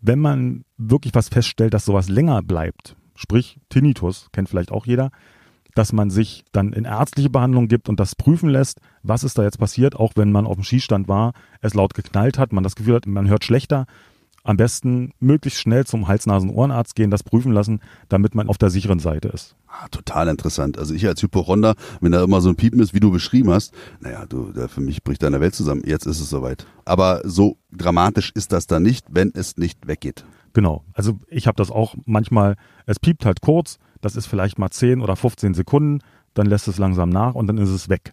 wenn 0.00 0.20
man 0.20 0.64
wirklich 0.76 1.14
was 1.14 1.28
feststellt, 1.28 1.74
dass 1.74 1.84
sowas 1.84 2.08
länger 2.08 2.42
bleibt, 2.42 2.94
sprich 3.16 3.58
Tinnitus, 3.68 4.28
kennt 4.32 4.48
vielleicht 4.48 4.70
auch 4.70 4.86
jeder, 4.86 5.10
dass 5.78 5.92
man 5.92 6.10
sich 6.10 6.44
dann 6.50 6.72
in 6.72 6.84
ärztliche 6.84 7.30
Behandlung 7.30 7.68
gibt 7.68 7.88
und 7.88 8.00
das 8.00 8.16
prüfen 8.16 8.48
lässt, 8.48 8.80
was 9.04 9.22
ist 9.22 9.38
da 9.38 9.44
jetzt 9.44 9.60
passiert, 9.60 9.94
auch 9.94 10.14
wenn 10.16 10.32
man 10.32 10.44
auf 10.44 10.56
dem 10.56 10.64
Schießstand 10.64 11.06
war, 11.06 11.34
es 11.60 11.74
laut 11.74 11.94
geknallt 11.94 12.36
hat, 12.36 12.52
man 12.52 12.64
das 12.64 12.74
Gefühl 12.74 12.96
hat, 12.96 13.06
man 13.06 13.28
hört 13.28 13.44
schlechter. 13.44 13.86
Am 14.42 14.56
besten 14.56 15.12
möglichst 15.20 15.60
schnell 15.60 15.86
zum 15.86 16.08
Hals-Nasen-Ohrenarzt 16.08 16.96
gehen, 16.96 17.12
das 17.12 17.22
prüfen 17.22 17.52
lassen, 17.52 17.80
damit 18.08 18.34
man 18.34 18.48
auf 18.48 18.58
der 18.58 18.70
sicheren 18.70 18.98
Seite 18.98 19.28
ist. 19.28 19.54
Ah, 19.68 19.86
total 19.88 20.26
interessant. 20.26 20.78
Also 20.78 20.94
ich 20.94 21.06
als 21.06 21.22
Hypochonder, 21.22 21.76
wenn 22.00 22.10
da 22.10 22.24
immer 22.24 22.40
so 22.40 22.48
ein 22.48 22.56
Piepen 22.56 22.80
ist, 22.80 22.92
wie 22.92 23.00
du 23.00 23.12
beschrieben 23.12 23.50
hast, 23.50 23.72
naja, 24.00 24.26
du, 24.26 24.52
für 24.66 24.80
mich 24.80 25.04
bricht 25.04 25.22
deine 25.22 25.40
Welt 25.40 25.54
zusammen. 25.54 25.82
Jetzt 25.84 26.06
ist 26.06 26.18
es 26.18 26.28
soweit. 26.28 26.66
Aber 26.86 27.20
so 27.24 27.56
dramatisch 27.70 28.32
ist 28.34 28.50
das 28.50 28.66
dann 28.66 28.82
nicht, 28.82 29.06
wenn 29.10 29.30
es 29.32 29.58
nicht 29.58 29.86
weggeht. 29.86 30.24
Genau. 30.54 30.82
Also 30.92 31.18
ich 31.28 31.46
habe 31.46 31.56
das 31.56 31.70
auch 31.70 31.94
manchmal, 32.04 32.56
es 32.86 32.98
piept 32.98 33.24
halt 33.24 33.42
kurz, 33.42 33.78
das 34.00 34.16
ist 34.16 34.26
vielleicht 34.26 34.58
mal 34.58 34.70
10 34.70 35.00
oder 35.00 35.16
15 35.16 35.54
Sekunden, 35.54 36.00
dann 36.34 36.46
lässt 36.46 36.68
es 36.68 36.78
langsam 36.78 37.08
nach 37.08 37.34
und 37.34 37.46
dann 37.46 37.58
ist 37.58 37.70
es 37.70 37.88
weg. 37.88 38.12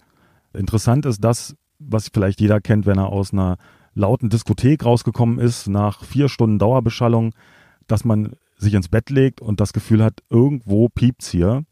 Interessant 0.54 1.06
ist 1.06 1.24
das, 1.24 1.56
was 1.80 2.10
vielleicht 2.14 2.42
jeder 2.42 2.62
kennt, 2.62 2.86
wenn 2.86 2.98
er 2.98 3.10
aus 3.10 3.34
einer 3.34 3.58
lauten 3.94 4.30
Diskothek 4.30 4.86
rausgekommen 4.86 5.40
ist, 5.40 5.68
nach 5.68 6.04
vier 6.04 6.30
Stunden 6.30 6.60
Dauerbeschallung, 6.60 7.34
dass 7.88 8.06
man 8.06 8.34
sich 8.58 8.74
ins 8.74 8.90
Bett 8.90 9.10
legt 9.10 9.42
und 9.42 9.60
das 9.60 9.74
Gefühl 9.74 10.04
hat, 10.04 10.22
irgendwo 10.30 10.90
piept's 10.90 11.30
hier. 11.30 11.64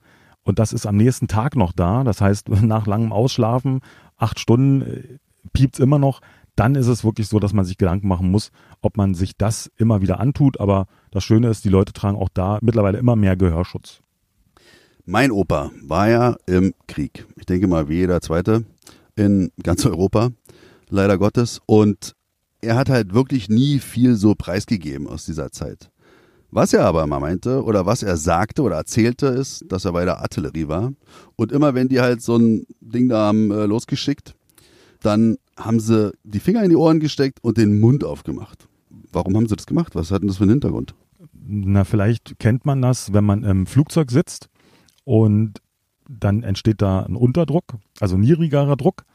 Und 0.43 0.59
das 0.59 0.73
ist 0.73 0.85
am 0.85 0.97
nächsten 0.97 1.27
Tag 1.27 1.55
noch 1.55 1.71
da. 1.71 2.03
Das 2.03 2.21
heißt, 2.21 2.49
nach 2.61 2.87
langem 2.87 3.11
Ausschlafen, 3.11 3.79
acht 4.17 4.39
Stunden, 4.39 4.81
äh, 4.81 5.17
piept's 5.53 5.79
immer 5.79 5.99
noch. 5.99 6.21
Dann 6.55 6.75
ist 6.75 6.87
es 6.87 7.03
wirklich 7.03 7.27
so, 7.27 7.39
dass 7.39 7.53
man 7.53 7.65
sich 7.65 7.77
Gedanken 7.77 8.07
machen 8.07 8.29
muss, 8.29 8.51
ob 8.81 8.95
man 8.95 9.15
sich 9.15 9.37
das 9.37 9.71
immer 9.77 10.01
wieder 10.01 10.19
antut. 10.19 10.59
Aber 10.59 10.85
das 11.11 11.23
Schöne 11.23 11.47
ist, 11.47 11.65
die 11.65 11.69
Leute 11.69 11.93
tragen 11.93 12.17
auch 12.17 12.29
da 12.31 12.59
mittlerweile 12.61 12.99
immer 12.99 13.15
mehr 13.15 13.35
Gehörschutz. 13.35 14.02
Mein 15.05 15.31
Opa 15.31 15.71
war 15.81 16.09
ja 16.09 16.37
im 16.45 16.73
Krieg. 16.87 17.25
Ich 17.35 17.45
denke 17.45 17.67
mal, 17.67 17.89
wie 17.89 17.95
jeder 17.95 18.21
Zweite 18.21 18.63
in 19.17 19.51
ganz 19.61 19.85
Europa, 19.85 20.31
leider 20.89 21.17
Gottes. 21.17 21.59
Und 21.65 22.15
er 22.61 22.77
hat 22.77 22.87
halt 22.87 23.13
wirklich 23.13 23.49
nie 23.49 23.79
viel 23.79 24.15
so 24.15 24.33
preisgegeben 24.33 25.07
aus 25.07 25.25
dieser 25.25 25.51
Zeit. 25.51 25.91
Was 26.51 26.71
er 26.71 26.85
aber 26.85 27.03
immer 27.03 27.19
meinte 27.19 27.65
oder 27.65 27.85
was 27.85 28.01
er 28.01 28.15
sagte 28.15 28.61
oder 28.61 28.77
erzählte, 28.77 29.25
ist, 29.25 29.65
dass 29.67 29.83
er 29.83 29.91
bei 29.91 30.05
der 30.05 30.19
Artillerie 30.19 30.69
war. 30.69 30.93
Und 31.35 31.51
immer 31.51 31.73
wenn 31.73 31.89
die 31.89 31.99
halt 31.99 32.21
so 32.21 32.37
ein 32.37 32.65
Ding 32.79 33.09
da 33.09 33.27
haben 33.27 33.51
äh, 33.51 33.65
losgeschickt, 33.65 34.35
dann 35.01 35.35
haben 35.57 35.81
sie 35.81 36.13
die 36.23 36.39
Finger 36.39 36.63
in 36.63 36.69
die 36.69 36.77
Ohren 36.77 37.01
gesteckt 37.01 37.39
und 37.41 37.57
den 37.57 37.81
Mund 37.81 38.05
aufgemacht. 38.05 38.69
Warum 39.11 39.35
haben 39.35 39.49
sie 39.49 39.57
das 39.57 39.65
gemacht? 39.65 39.95
Was 39.95 40.11
hat 40.11 40.21
denn 40.21 40.29
das 40.29 40.37
für 40.37 40.43
einen 40.43 40.51
Hintergrund? 40.51 40.95
Na, 41.45 41.83
vielleicht 41.83 42.39
kennt 42.39 42.65
man 42.65 42.81
das, 42.81 43.11
wenn 43.11 43.25
man 43.25 43.43
im 43.43 43.65
Flugzeug 43.65 44.09
sitzt 44.09 44.47
und 45.03 45.61
dann 46.07 46.43
entsteht 46.43 46.81
da 46.81 47.01
ein 47.01 47.15
Unterdruck, 47.15 47.77
also 47.99 48.17
niedrigerer 48.17 48.75
Druck. 48.75 49.05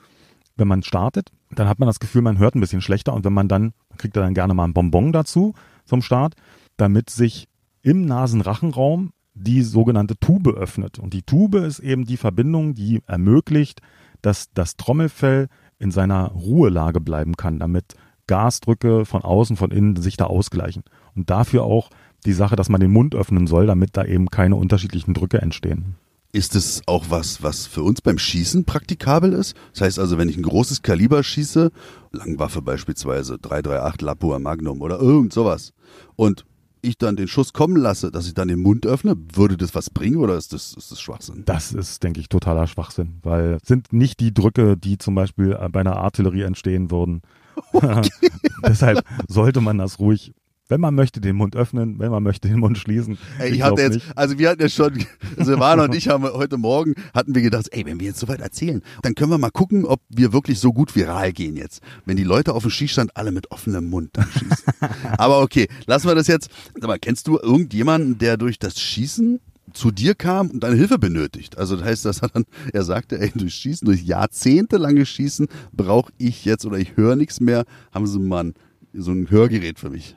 wenn 0.56 0.66
man 0.68 0.82
startet, 0.82 1.30
dann 1.52 1.68
hat 1.68 1.78
man 1.78 1.86
das 1.86 2.00
Gefühl, 2.00 2.22
man 2.22 2.38
hört 2.38 2.56
ein 2.56 2.60
bisschen 2.60 2.80
schlechter 2.82 3.14
und 3.14 3.24
wenn 3.24 3.32
man 3.32 3.46
dann, 3.46 3.74
man 3.90 3.98
kriegt 3.98 4.16
dann 4.16 4.34
gerne 4.34 4.54
mal 4.54 4.64
ein 4.64 4.74
Bonbon 4.74 5.12
dazu 5.12 5.54
zum 5.84 6.02
Start, 6.02 6.34
damit 6.76 7.10
sich 7.10 7.46
im 7.82 8.06
Nasenrachenraum 8.06 9.12
die 9.34 9.62
sogenannte 9.62 10.18
Tube 10.18 10.48
öffnet. 10.48 10.98
Und 10.98 11.14
die 11.14 11.22
Tube 11.22 11.54
ist 11.54 11.78
eben 11.78 12.04
die 12.06 12.16
Verbindung, 12.16 12.74
die 12.74 13.02
ermöglicht, 13.06 13.80
dass 14.20 14.52
das 14.52 14.76
Trommelfell 14.76 15.46
in 15.78 15.92
seiner 15.92 16.32
Ruhelage 16.32 17.00
bleiben 17.00 17.36
kann, 17.36 17.60
damit 17.60 17.94
Gasdrücke 18.26 19.04
von 19.04 19.22
außen, 19.22 19.56
von 19.56 19.70
innen 19.70 19.96
sich 19.96 20.16
da 20.16 20.26
ausgleichen. 20.26 20.82
Und 21.14 21.30
dafür 21.30 21.62
auch 21.62 21.90
die 22.26 22.32
Sache, 22.32 22.56
dass 22.56 22.68
man 22.68 22.80
den 22.80 22.92
Mund 22.92 23.14
öffnen 23.14 23.46
soll, 23.46 23.66
damit 23.66 23.96
da 23.96 24.04
eben 24.04 24.28
keine 24.28 24.56
unterschiedlichen 24.56 25.14
Drücke 25.14 25.40
entstehen. 25.40 25.96
Ist 26.30 26.54
es 26.54 26.82
auch 26.86 27.06
was, 27.08 27.42
was 27.42 27.66
für 27.66 27.82
uns 27.82 28.02
beim 28.02 28.18
Schießen 28.18 28.64
praktikabel 28.64 29.32
ist? 29.32 29.56
Das 29.72 29.80
heißt 29.82 29.98
also, 29.98 30.18
wenn 30.18 30.28
ich 30.28 30.36
ein 30.36 30.42
großes 30.42 30.82
Kaliber 30.82 31.22
schieße, 31.22 31.70
Langwaffe 32.12 32.60
beispielsweise, 32.60 33.38
338 33.38 34.02
Lapua 34.02 34.38
Magnum 34.38 34.82
oder 34.82 34.98
irgend 35.00 35.32
sowas, 35.32 35.72
und 36.16 36.44
ich 36.82 36.98
dann 36.98 37.16
den 37.16 37.28
Schuss 37.28 37.52
kommen 37.52 37.76
lasse, 37.76 38.10
dass 38.10 38.26
ich 38.26 38.34
dann 38.34 38.48
den 38.48 38.60
Mund 38.60 38.86
öffne, 38.86 39.16
würde 39.34 39.56
das 39.56 39.74
was 39.74 39.90
bringen 39.90 40.18
oder 40.18 40.36
ist 40.36 40.52
das, 40.52 40.74
ist 40.74 40.90
das 40.90 41.00
Schwachsinn? 41.00 41.42
Das 41.46 41.72
ist, 41.72 42.02
denke 42.02 42.20
ich, 42.20 42.28
totaler 42.28 42.66
Schwachsinn, 42.66 43.18
weil 43.22 43.58
sind 43.64 43.92
nicht 43.92 44.20
die 44.20 44.32
Drücke, 44.34 44.76
die 44.76 44.98
zum 44.98 45.14
Beispiel 45.14 45.58
bei 45.72 45.80
einer 45.80 45.96
Artillerie 45.96 46.42
entstehen 46.42 46.90
würden. 46.90 47.22
Okay. 47.72 48.30
Deshalb 48.66 49.04
sollte 49.26 49.60
man 49.60 49.78
das 49.78 49.98
ruhig 49.98 50.32
wenn 50.68 50.80
man 50.80 50.94
möchte, 50.94 51.20
den 51.20 51.36
Mund 51.36 51.56
öffnen, 51.56 51.98
wenn 51.98 52.10
man 52.10 52.22
möchte, 52.22 52.48
den 52.48 52.60
Mund 52.60 52.78
schließen. 52.78 53.18
Ey, 53.38 53.48
ich, 53.48 53.56
ich 53.56 53.62
hatte 53.62 53.82
jetzt, 53.82 53.94
nicht. 53.94 54.06
also 54.16 54.38
wir 54.38 54.50
hatten 54.50 54.62
ja 54.62 54.68
schon, 54.68 55.04
Silvana 55.38 55.84
und 55.84 55.94
ich 55.94 56.08
haben 56.08 56.24
heute 56.24 56.58
Morgen, 56.58 56.94
hatten 57.14 57.34
wir 57.34 57.42
gedacht, 57.42 57.68
ey, 57.72 57.84
wenn 57.86 57.98
wir 58.00 58.08
jetzt 58.08 58.20
soweit 58.20 58.40
erzählen, 58.40 58.82
dann 59.02 59.14
können 59.14 59.30
wir 59.30 59.38
mal 59.38 59.50
gucken, 59.50 59.84
ob 59.84 60.00
wir 60.08 60.32
wirklich 60.32 60.60
so 60.60 60.72
gut 60.72 60.94
viral 60.94 61.32
gehen 61.32 61.56
jetzt. 61.56 61.82
Wenn 62.04 62.16
die 62.16 62.24
Leute 62.24 62.54
auf 62.54 62.62
dem 62.62 62.70
Schießstand 62.70 63.16
alle 63.16 63.32
mit 63.32 63.50
offenem 63.50 63.88
Mund 63.88 64.10
dann 64.12 64.28
schießen. 64.30 64.74
Aber 65.18 65.40
okay, 65.40 65.68
lassen 65.86 66.08
wir 66.08 66.14
das 66.14 66.26
jetzt. 66.26 66.50
Sag 66.74 66.86
mal, 66.86 66.98
kennst 66.98 67.26
du 67.26 67.38
irgendjemanden, 67.38 68.18
der 68.18 68.36
durch 68.36 68.58
das 68.58 68.80
Schießen 68.80 69.40
zu 69.72 69.90
dir 69.90 70.14
kam 70.14 70.50
und 70.50 70.60
deine 70.60 70.76
Hilfe 70.76 70.98
benötigt. 70.98 71.58
Also 71.58 71.76
das 71.76 71.84
heißt, 71.84 72.04
dass 72.04 72.22
er 72.22 72.28
dann, 72.28 72.44
er 72.72 72.84
sagte, 72.84 73.18
ey, 73.18 73.30
durch 73.34 73.54
Schießen, 73.54 73.86
durch 73.86 74.02
jahrzehntelanges 74.02 75.08
Schießen 75.08 75.48
brauche 75.72 76.12
ich 76.18 76.44
jetzt 76.44 76.66
oder 76.66 76.78
ich 76.78 76.96
höre 76.96 77.16
nichts 77.16 77.40
mehr, 77.40 77.64
haben 77.92 78.06
sie 78.06 78.18
mal 78.18 78.52
so 78.92 79.12
ein 79.12 79.30
Hörgerät 79.30 79.78
für 79.78 79.90
mich. 79.90 80.16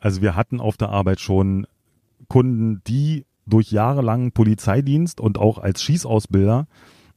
Also 0.00 0.22
wir 0.22 0.36
hatten 0.36 0.60
auf 0.60 0.76
der 0.76 0.90
Arbeit 0.90 1.20
schon 1.20 1.66
Kunden, 2.28 2.82
die 2.86 3.24
durch 3.46 3.70
jahrelangen 3.70 4.32
Polizeidienst 4.32 5.20
und 5.20 5.38
auch 5.38 5.58
als 5.58 5.82
Schießausbilder 5.82 6.66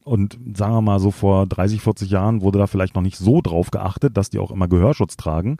und 0.04 0.38
sagen 0.54 0.74
wir 0.74 0.80
mal 0.80 0.98
so 0.98 1.10
vor 1.10 1.46
30, 1.46 1.80
40 1.80 2.10
Jahren 2.10 2.40
wurde 2.40 2.58
da 2.58 2.66
vielleicht 2.66 2.94
noch 2.94 3.02
nicht 3.02 3.18
so 3.18 3.40
drauf 3.40 3.70
geachtet, 3.70 4.16
dass 4.16 4.30
die 4.30 4.38
auch 4.38 4.50
immer 4.50 4.68
Gehörschutz 4.68 5.16
tragen. 5.16 5.58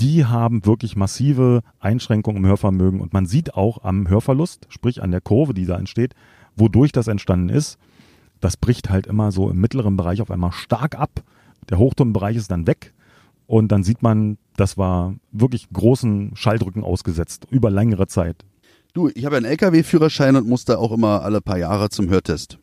Die 0.00 0.26
haben 0.26 0.66
wirklich 0.66 0.96
massive 0.96 1.62
Einschränkungen 1.78 2.42
im 2.42 2.48
Hörvermögen 2.48 3.00
und 3.00 3.12
man 3.12 3.26
sieht 3.26 3.54
auch 3.54 3.84
am 3.84 4.08
Hörverlust, 4.08 4.66
sprich 4.68 5.02
an 5.02 5.10
der 5.10 5.20
Kurve, 5.20 5.54
die 5.54 5.66
da 5.66 5.78
entsteht, 5.78 6.14
wodurch 6.56 6.92
das 6.92 7.08
entstanden 7.08 7.48
ist. 7.48 7.78
Das 8.40 8.56
bricht 8.56 8.90
halt 8.90 9.06
immer 9.06 9.32
so 9.32 9.48
im 9.48 9.60
mittleren 9.60 9.96
Bereich 9.96 10.20
auf 10.20 10.30
einmal 10.30 10.52
stark 10.52 10.98
ab. 10.98 11.22
Der 11.70 11.78
Hochtonbereich 11.78 12.36
ist 12.36 12.50
dann 12.50 12.66
weg 12.66 12.92
und 13.52 13.68
dann 13.68 13.84
sieht 13.84 14.00
man, 14.00 14.38
das 14.56 14.78
war 14.78 15.14
wirklich 15.30 15.68
großen 15.70 16.34
Schalldrücken 16.34 16.82
ausgesetzt 16.82 17.46
über 17.50 17.70
längere 17.70 18.06
Zeit. 18.06 18.46
Du, 18.94 19.10
ich 19.14 19.26
habe 19.26 19.36
einen 19.36 19.44
LKW-Führerschein 19.44 20.36
und 20.36 20.48
muss 20.48 20.64
da 20.64 20.78
auch 20.78 20.90
immer 20.90 21.20
alle 21.20 21.42
paar 21.42 21.58
Jahre 21.58 21.90
zum 21.90 22.08
Hörtest. 22.08 22.58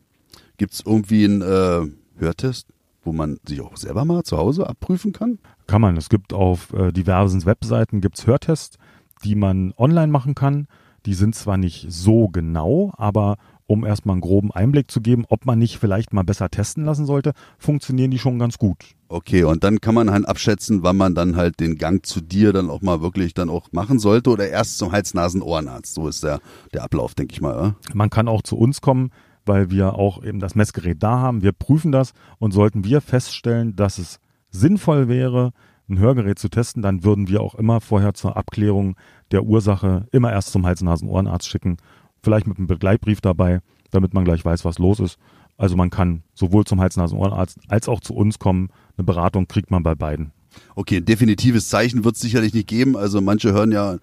Gibt 0.57 0.73
es 0.73 0.81
irgendwie 0.83 1.25
einen 1.25 1.43
äh, 1.43 1.81
Hörtest, 2.17 2.69
wo 3.03 3.13
man 3.13 3.37
sich 3.47 3.61
auch 3.61 3.77
selber 3.77 4.03
mal 4.03 4.23
zu 4.23 4.39
Hause 4.39 4.67
abprüfen 4.67 5.13
kann? 5.13 5.37
Kann 5.67 5.79
man. 5.79 5.95
Es 5.95 6.09
gibt 6.09 6.33
auf 6.33 6.73
äh, 6.73 6.91
diversen 6.91 7.45
Webseiten 7.45 8.01
gibt's 8.01 8.25
Hörtests, 8.25 8.79
die 9.23 9.35
man 9.35 9.75
online 9.77 10.11
machen 10.11 10.33
kann. 10.33 10.65
Die 11.05 11.13
sind 11.13 11.35
zwar 11.35 11.57
nicht 11.57 11.85
so 11.89 12.29
genau, 12.29 12.93
aber 12.97 13.37
um 13.69 13.85
erstmal 13.85 14.15
einen 14.15 14.21
groben 14.21 14.51
Einblick 14.51 14.89
zu 14.89 14.99
geben, 14.99 15.25
ob 15.29 15.45
man 15.45 15.59
nicht 15.59 15.77
vielleicht 15.77 16.11
mal 16.11 16.23
besser 16.23 16.49
testen 16.49 16.85
lassen 16.85 17.05
sollte, 17.05 17.33
funktionieren 17.59 18.09
die 18.09 18.17
schon 18.17 18.39
ganz 18.39 18.57
gut. 18.57 18.95
Okay, 19.09 19.43
und 19.43 19.63
dann 19.63 19.79
kann 19.79 19.93
man 19.93 20.09
halt 20.09 20.27
abschätzen, 20.27 20.81
wann 20.81 20.97
man 20.97 21.13
dann 21.13 21.35
halt 21.35 21.59
den 21.59 21.77
Gang 21.77 22.03
zu 22.03 22.19
dir 22.19 22.51
dann 22.51 22.71
auch 22.71 22.81
mal 22.81 23.01
wirklich 23.01 23.35
dann 23.35 23.47
auch 23.47 23.71
machen 23.71 23.99
sollte 23.99 24.31
oder 24.31 24.49
erst 24.49 24.79
zum 24.79 24.91
Hals-Nasen-Ohrenarzt. 24.91 25.93
So 25.93 26.07
ist 26.07 26.23
der, 26.23 26.39
der 26.73 26.83
Ablauf, 26.83 27.13
denke 27.13 27.33
ich 27.33 27.41
mal. 27.41 27.55
Oder? 27.55 27.75
Man 27.93 28.09
kann 28.09 28.27
auch 28.27 28.41
zu 28.41 28.57
uns 28.57 28.81
kommen, 28.81 29.11
weil 29.45 29.69
wir 29.69 29.93
auch 29.93 30.23
eben 30.23 30.39
das 30.39 30.55
Messgerät 30.55 31.03
da 31.03 31.19
haben. 31.19 31.43
Wir 31.43 31.51
prüfen 31.51 31.91
das 31.91 32.13
und 32.39 32.51
sollten 32.51 32.83
wir 32.83 33.01
feststellen, 33.01 33.75
dass 33.75 33.99
es 33.99 34.19
sinnvoll 34.49 35.07
wäre, 35.07 35.51
ein 35.87 35.99
Hörgerät 35.99 36.39
zu 36.39 36.49
testen, 36.49 36.81
dann 36.81 37.03
würden 37.03 37.27
wir 37.27 37.41
auch 37.41 37.53
immer 37.53 37.81
vorher 37.81 38.15
zur 38.15 38.35
Abklärung 38.35 38.95
der 39.31 39.43
Ursache 39.43 40.07
immer 40.11 40.31
erst 40.31 40.51
zum 40.51 40.65
Hals-Nasen-Ohrenarzt 40.65 41.47
schicken 41.47 41.77
vielleicht 42.21 42.47
mit 42.47 42.57
einem 42.57 42.67
Begleitbrief 42.67 43.21
dabei, 43.21 43.61
damit 43.91 44.13
man 44.13 44.25
gleich 44.25 44.43
weiß, 44.43 44.65
was 44.65 44.79
los 44.79 44.99
ist. 44.99 45.17
Also 45.57 45.75
man 45.75 45.89
kann 45.89 46.23
sowohl 46.33 46.65
zum 46.65 46.79
Hals-Nasen-Ohrenarzt 46.79 47.59
als 47.67 47.89
auch 47.89 47.99
zu 47.99 48.13
uns 48.13 48.39
kommen. 48.39 48.69
Eine 48.97 49.03
Beratung 49.03 49.47
kriegt 49.47 49.71
man 49.71 49.83
bei 49.83 49.93
beiden. 49.93 50.31
Okay, 50.75 50.97
ein 50.97 51.05
definitives 51.05 51.69
Zeichen 51.69 52.05
wird 52.05 52.15
es 52.15 52.21
sicherlich 52.21 52.53
nicht 52.53 52.67
geben. 52.67 52.95
Also 52.95 53.21
manche 53.21 53.51
hören 53.51 53.71
ja, 53.71 53.97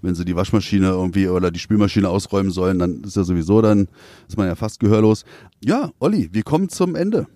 wenn 0.00 0.14
sie 0.14 0.24
die 0.24 0.36
Waschmaschine 0.36 0.88
irgendwie 0.88 1.28
oder 1.28 1.50
die 1.50 1.60
Spülmaschine 1.60 2.08
ausräumen 2.08 2.50
sollen, 2.50 2.78
dann 2.78 3.02
ist 3.04 3.16
ja 3.16 3.24
sowieso 3.24 3.60
dann, 3.62 3.88
ist 4.28 4.36
man 4.36 4.46
ja 4.46 4.54
fast 4.54 4.80
gehörlos. 4.80 5.24
Ja, 5.62 5.90
Olli, 5.98 6.30
wir 6.32 6.42
kommen 6.42 6.68
zum 6.68 6.96
Ende. 6.96 7.26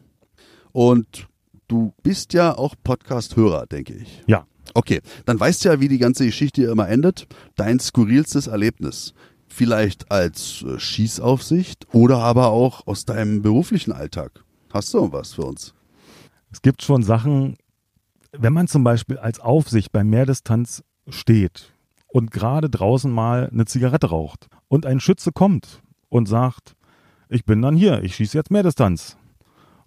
Und 0.73 1.29
du 1.69 1.93
bist 2.03 2.33
ja 2.33 2.57
auch 2.57 2.75
Podcast-Hörer, 2.83 3.67
denke 3.67 3.95
ich. 3.95 4.23
Ja. 4.27 4.47
Okay, 4.75 5.01
dann 5.27 5.39
weißt 5.39 5.65
du 5.65 5.69
ja, 5.69 5.81
wie 5.81 5.89
die 5.89 5.99
ganze 5.99 6.27
Geschichte 6.27 6.65
immer 6.65 6.89
endet. 6.89 7.29
Dein 7.55 7.79
skurrilstes 7.79 8.47
Erlebnis 8.47 9.15
vielleicht 9.49 10.11
als 10.11 10.63
äh, 10.63 10.79
Schießaufsicht 10.79 11.87
oder 11.93 12.19
aber 12.19 12.49
auch 12.49 12.87
aus 12.87 13.05
deinem 13.05 13.43
beruflichen 13.43 13.93
Alltag. 13.93 14.45
Hast 14.73 14.93
du 14.95 15.13
was 15.13 15.35
für 15.35 15.43
uns? 15.43 15.75
Es 16.53 16.63
gibt 16.63 16.83
schon 16.83 17.03
Sachen, 17.03 17.57
wenn 18.33 18.53
man 18.53 18.69
zum 18.69 18.85
Beispiel 18.85 19.19
als 19.19 19.41
Aufsicht 19.41 19.93
bei 19.93 20.05
Mehrdistanz 20.05 20.83
steht 21.09 21.73
und 22.09 22.31
gerade 22.31 22.71
draußen 22.71 23.11
mal 23.11 23.49
eine 23.53 23.65
Zigarette 23.67 24.09
raucht 24.09 24.49
und 24.69 24.87
ein 24.87 25.01
Schütze 25.01 25.33
kommt 25.33 25.83
und 26.09 26.27
sagt, 26.27 26.77
ich 27.29 27.45
bin 27.45 27.63
dann 27.63 27.77
hier, 27.77 28.03
ich 28.05 28.17
schieße 28.17 28.39
jetzt 28.39 28.51
Mehrdistanz. 28.51 29.17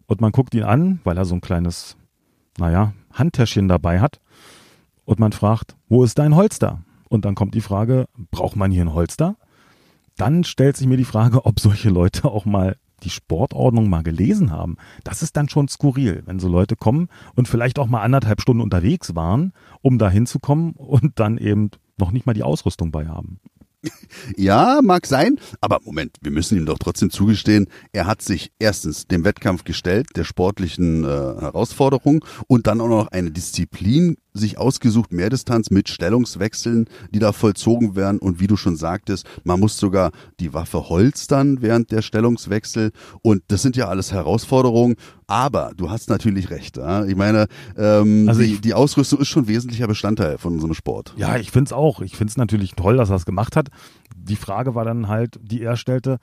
Und 0.07 0.21
man 0.21 0.31
guckt 0.31 0.53
ihn 0.55 0.63
an, 0.63 0.99
weil 1.03 1.17
er 1.17 1.25
so 1.25 1.35
ein 1.35 1.41
kleines, 1.41 1.95
naja, 2.57 2.93
Handtäschchen 3.13 3.67
dabei 3.67 4.01
hat. 4.01 4.19
Und 5.05 5.19
man 5.19 5.31
fragt, 5.31 5.75
wo 5.87 6.03
ist 6.03 6.17
dein 6.17 6.35
Holster? 6.35 6.83
Und 7.09 7.25
dann 7.25 7.35
kommt 7.35 7.55
die 7.55 7.61
Frage, 7.61 8.07
braucht 8.31 8.55
man 8.55 8.71
hier 8.71 8.83
ein 8.83 8.93
Holster? 8.93 9.37
Dann 10.19 10.43
stellt 10.43 10.77
sich 10.77 10.87
mir 10.87 10.97
die 10.97 11.05
Frage, 11.05 11.45
ob 11.45 11.59
solche 11.59 11.89
Leute 11.89 12.29
auch 12.29 12.45
mal 12.45 12.75
die 13.03 13.09
Sportordnung 13.09 13.89
mal 13.89 14.03
gelesen 14.03 14.51
haben. 14.51 14.75
Das 15.05 15.21
ist 15.21 15.37
dann 15.37 15.47
schon 15.47 15.69
skurril, 15.69 16.23
wenn 16.25 16.39
so 16.39 16.49
Leute 16.49 16.75
kommen 16.75 17.07
und 17.35 17.47
vielleicht 17.47 17.79
auch 17.79 17.87
mal 17.87 18.01
anderthalb 18.01 18.41
Stunden 18.41 18.61
unterwegs 18.61 19.15
waren, 19.15 19.53
um 19.81 19.97
da 19.97 20.09
hinzukommen 20.09 20.73
und 20.73 21.19
dann 21.19 21.37
eben 21.37 21.71
noch 21.97 22.11
nicht 22.11 22.25
mal 22.25 22.33
die 22.33 22.43
Ausrüstung 22.43 22.91
bei 22.91 23.07
haben. 23.07 23.39
Ja, 24.35 24.81
mag 24.83 25.05
sein, 25.05 25.39
aber 25.61 25.79
Moment, 25.83 26.17
wir 26.21 26.31
müssen 26.31 26.57
ihm 26.57 26.65
doch 26.65 26.79
trotzdem 26.79 27.09
zugestehen, 27.09 27.67
er 27.93 28.07
hat 28.07 28.21
sich 28.21 28.51
erstens 28.59 29.07
dem 29.07 29.23
Wettkampf 29.23 29.63
gestellt, 29.63 30.07
der 30.15 30.23
sportlichen 30.23 31.03
äh, 31.03 31.07
Herausforderung 31.07 32.25
und 32.47 32.67
dann 32.67 32.81
auch 32.81 32.87
noch 32.87 33.07
eine 33.07 33.31
Disziplin 33.31 34.17
sich 34.33 34.57
ausgesucht, 34.57 35.11
Mehrdistanz 35.11 35.69
mit 35.69 35.89
Stellungswechseln, 35.89 36.85
die 37.11 37.19
da 37.19 37.31
vollzogen 37.31 37.95
werden. 37.95 38.19
Und 38.19 38.39
wie 38.39 38.47
du 38.47 38.57
schon 38.57 38.75
sagtest, 38.75 39.25
man 39.43 39.59
muss 39.59 39.77
sogar 39.77 40.11
die 40.39 40.53
Waffe 40.53 40.89
holstern 40.89 41.61
während 41.61 41.91
der 41.91 42.01
Stellungswechsel. 42.01 42.91
Und 43.21 43.43
das 43.47 43.61
sind 43.61 43.75
ja 43.75 43.87
alles 43.87 44.11
Herausforderungen. 44.11 44.95
Aber 45.27 45.73
du 45.75 45.91
hast 45.91 46.09
natürlich 46.09 46.49
recht. 46.49 46.77
Ja? 46.77 47.05
Ich 47.05 47.15
meine, 47.15 47.47
ähm, 47.77 48.27
also 48.27 48.41
die, 48.41 48.59
die 48.59 48.73
Ausrüstung 48.73 49.19
ist 49.19 49.27
schon 49.27 49.47
wesentlicher 49.47 49.87
Bestandteil 49.87 50.37
von 50.37 50.53
unserem 50.53 50.73
Sport. 50.73 51.13
Ja, 51.17 51.37
ich 51.37 51.51
finde 51.51 51.69
es 51.69 51.73
auch. 51.73 52.01
Ich 52.01 52.15
finde 52.15 52.31
es 52.31 52.37
natürlich 52.37 52.71
toll, 52.71 52.97
dass 52.97 53.09
er 53.09 53.15
es 53.15 53.25
gemacht 53.25 53.55
hat. 53.71 53.79
Die 54.15 54.35
Frage 54.35 54.75
war 54.75 54.85
dann 54.85 55.07
halt, 55.07 55.39
die 55.41 55.61
er 55.61 55.77
stellte, 55.77 56.17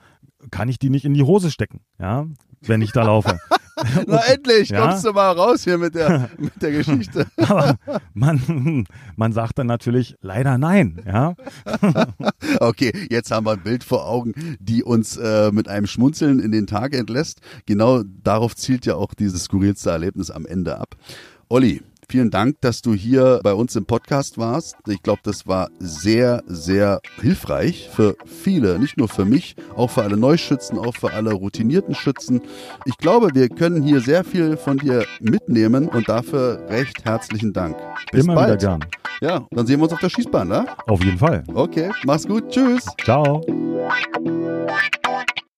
kann 0.51 0.69
ich 0.69 0.79
die 0.79 0.89
nicht 0.89 1.05
in 1.05 1.13
die 1.13 1.23
Hose 1.23 1.51
stecken, 1.51 1.81
ja, 1.99 2.25
wenn 2.61 2.81
ich 2.81 2.91
da 2.91 3.03
laufe? 3.03 3.39
Na 4.07 4.19
endlich, 4.25 4.69
ja? 4.69 4.81
kommst 4.87 5.05
du 5.05 5.11
mal 5.13 5.31
raus 5.31 5.63
hier 5.63 5.77
mit 5.77 5.93
der, 5.93 6.29
mit 6.37 6.61
der 6.61 6.71
Geschichte. 6.71 7.27
Aber 7.37 7.75
man, 8.13 8.85
man 9.15 9.33
sagt 9.33 9.59
dann 9.59 9.67
natürlich 9.67 10.15
leider 10.21 10.57
nein, 10.57 11.01
ja. 11.05 11.35
okay, 12.59 12.91
jetzt 13.09 13.31
haben 13.31 13.45
wir 13.45 13.51
ein 13.51 13.63
Bild 13.63 13.83
vor 13.83 14.07
Augen, 14.07 14.33
die 14.59 14.83
uns 14.83 15.17
äh, 15.17 15.51
mit 15.51 15.67
einem 15.67 15.85
Schmunzeln 15.85 16.39
in 16.39 16.51
den 16.51 16.65
Tag 16.65 16.95
entlässt. 16.95 17.41
Genau 17.65 18.03
darauf 18.03 18.55
zielt 18.55 18.85
ja 18.85 18.95
auch 18.95 19.13
dieses 19.13 19.43
skurrilste 19.43 19.91
Erlebnis 19.91 20.31
am 20.31 20.45
Ende 20.45 20.79
ab. 20.79 20.95
Olli, 21.49 21.83
Vielen 22.09 22.31
Dank, 22.31 22.61
dass 22.61 22.81
du 22.81 22.93
hier 22.93 23.41
bei 23.43 23.53
uns 23.53 23.75
im 23.75 23.85
Podcast 23.85 24.37
warst. 24.37 24.77
Ich 24.87 25.01
glaube, 25.03 25.19
das 25.23 25.45
war 25.45 25.69
sehr, 25.79 26.41
sehr 26.47 27.01
hilfreich 27.19 27.89
für 27.91 28.15
viele, 28.25 28.79
nicht 28.79 28.97
nur 28.97 29.09
für 29.09 29.25
mich, 29.25 29.57
auch 29.75 29.91
für 29.91 30.03
alle 30.03 30.15
Neuschützen, 30.15 30.79
auch 30.79 30.95
für 30.95 31.11
alle 31.11 31.33
routinierten 31.33 31.95
Schützen. 31.95 32.41
Ich 32.85 32.97
glaube, 32.97 33.31
wir 33.33 33.49
können 33.49 33.83
hier 33.83 33.99
sehr 33.99 34.23
viel 34.23 34.55
von 34.55 34.77
dir 34.77 35.05
mitnehmen 35.19 35.89
und 35.89 36.07
dafür 36.07 36.65
recht 36.69 37.03
herzlichen 37.03 37.51
Dank. 37.51 37.75
Bis 38.13 38.23
Immer 38.23 38.35
bald. 38.35 38.61
wieder 38.61 38.77
gern. 38.77 38.85
Ja, 39.19 39.45
dann 39.51 39.67
sehen 39.67 39.79
wir 39.79 39.83
uns 39.83 39.93
auf 39.93 39.99
der 39.99 40.09
Schießbahn, 40.09 40.47
ne? 40.47 40.65
Auf 40.85 41.03
jeden 41.03 41.17
Fall. 41.17 41.43
Okay, 41.53 41.89
mach's 42.05 42.25
gut. 42.25 42.49
Tschüss. 42.49 42.85
Ciao. 43.03 43.41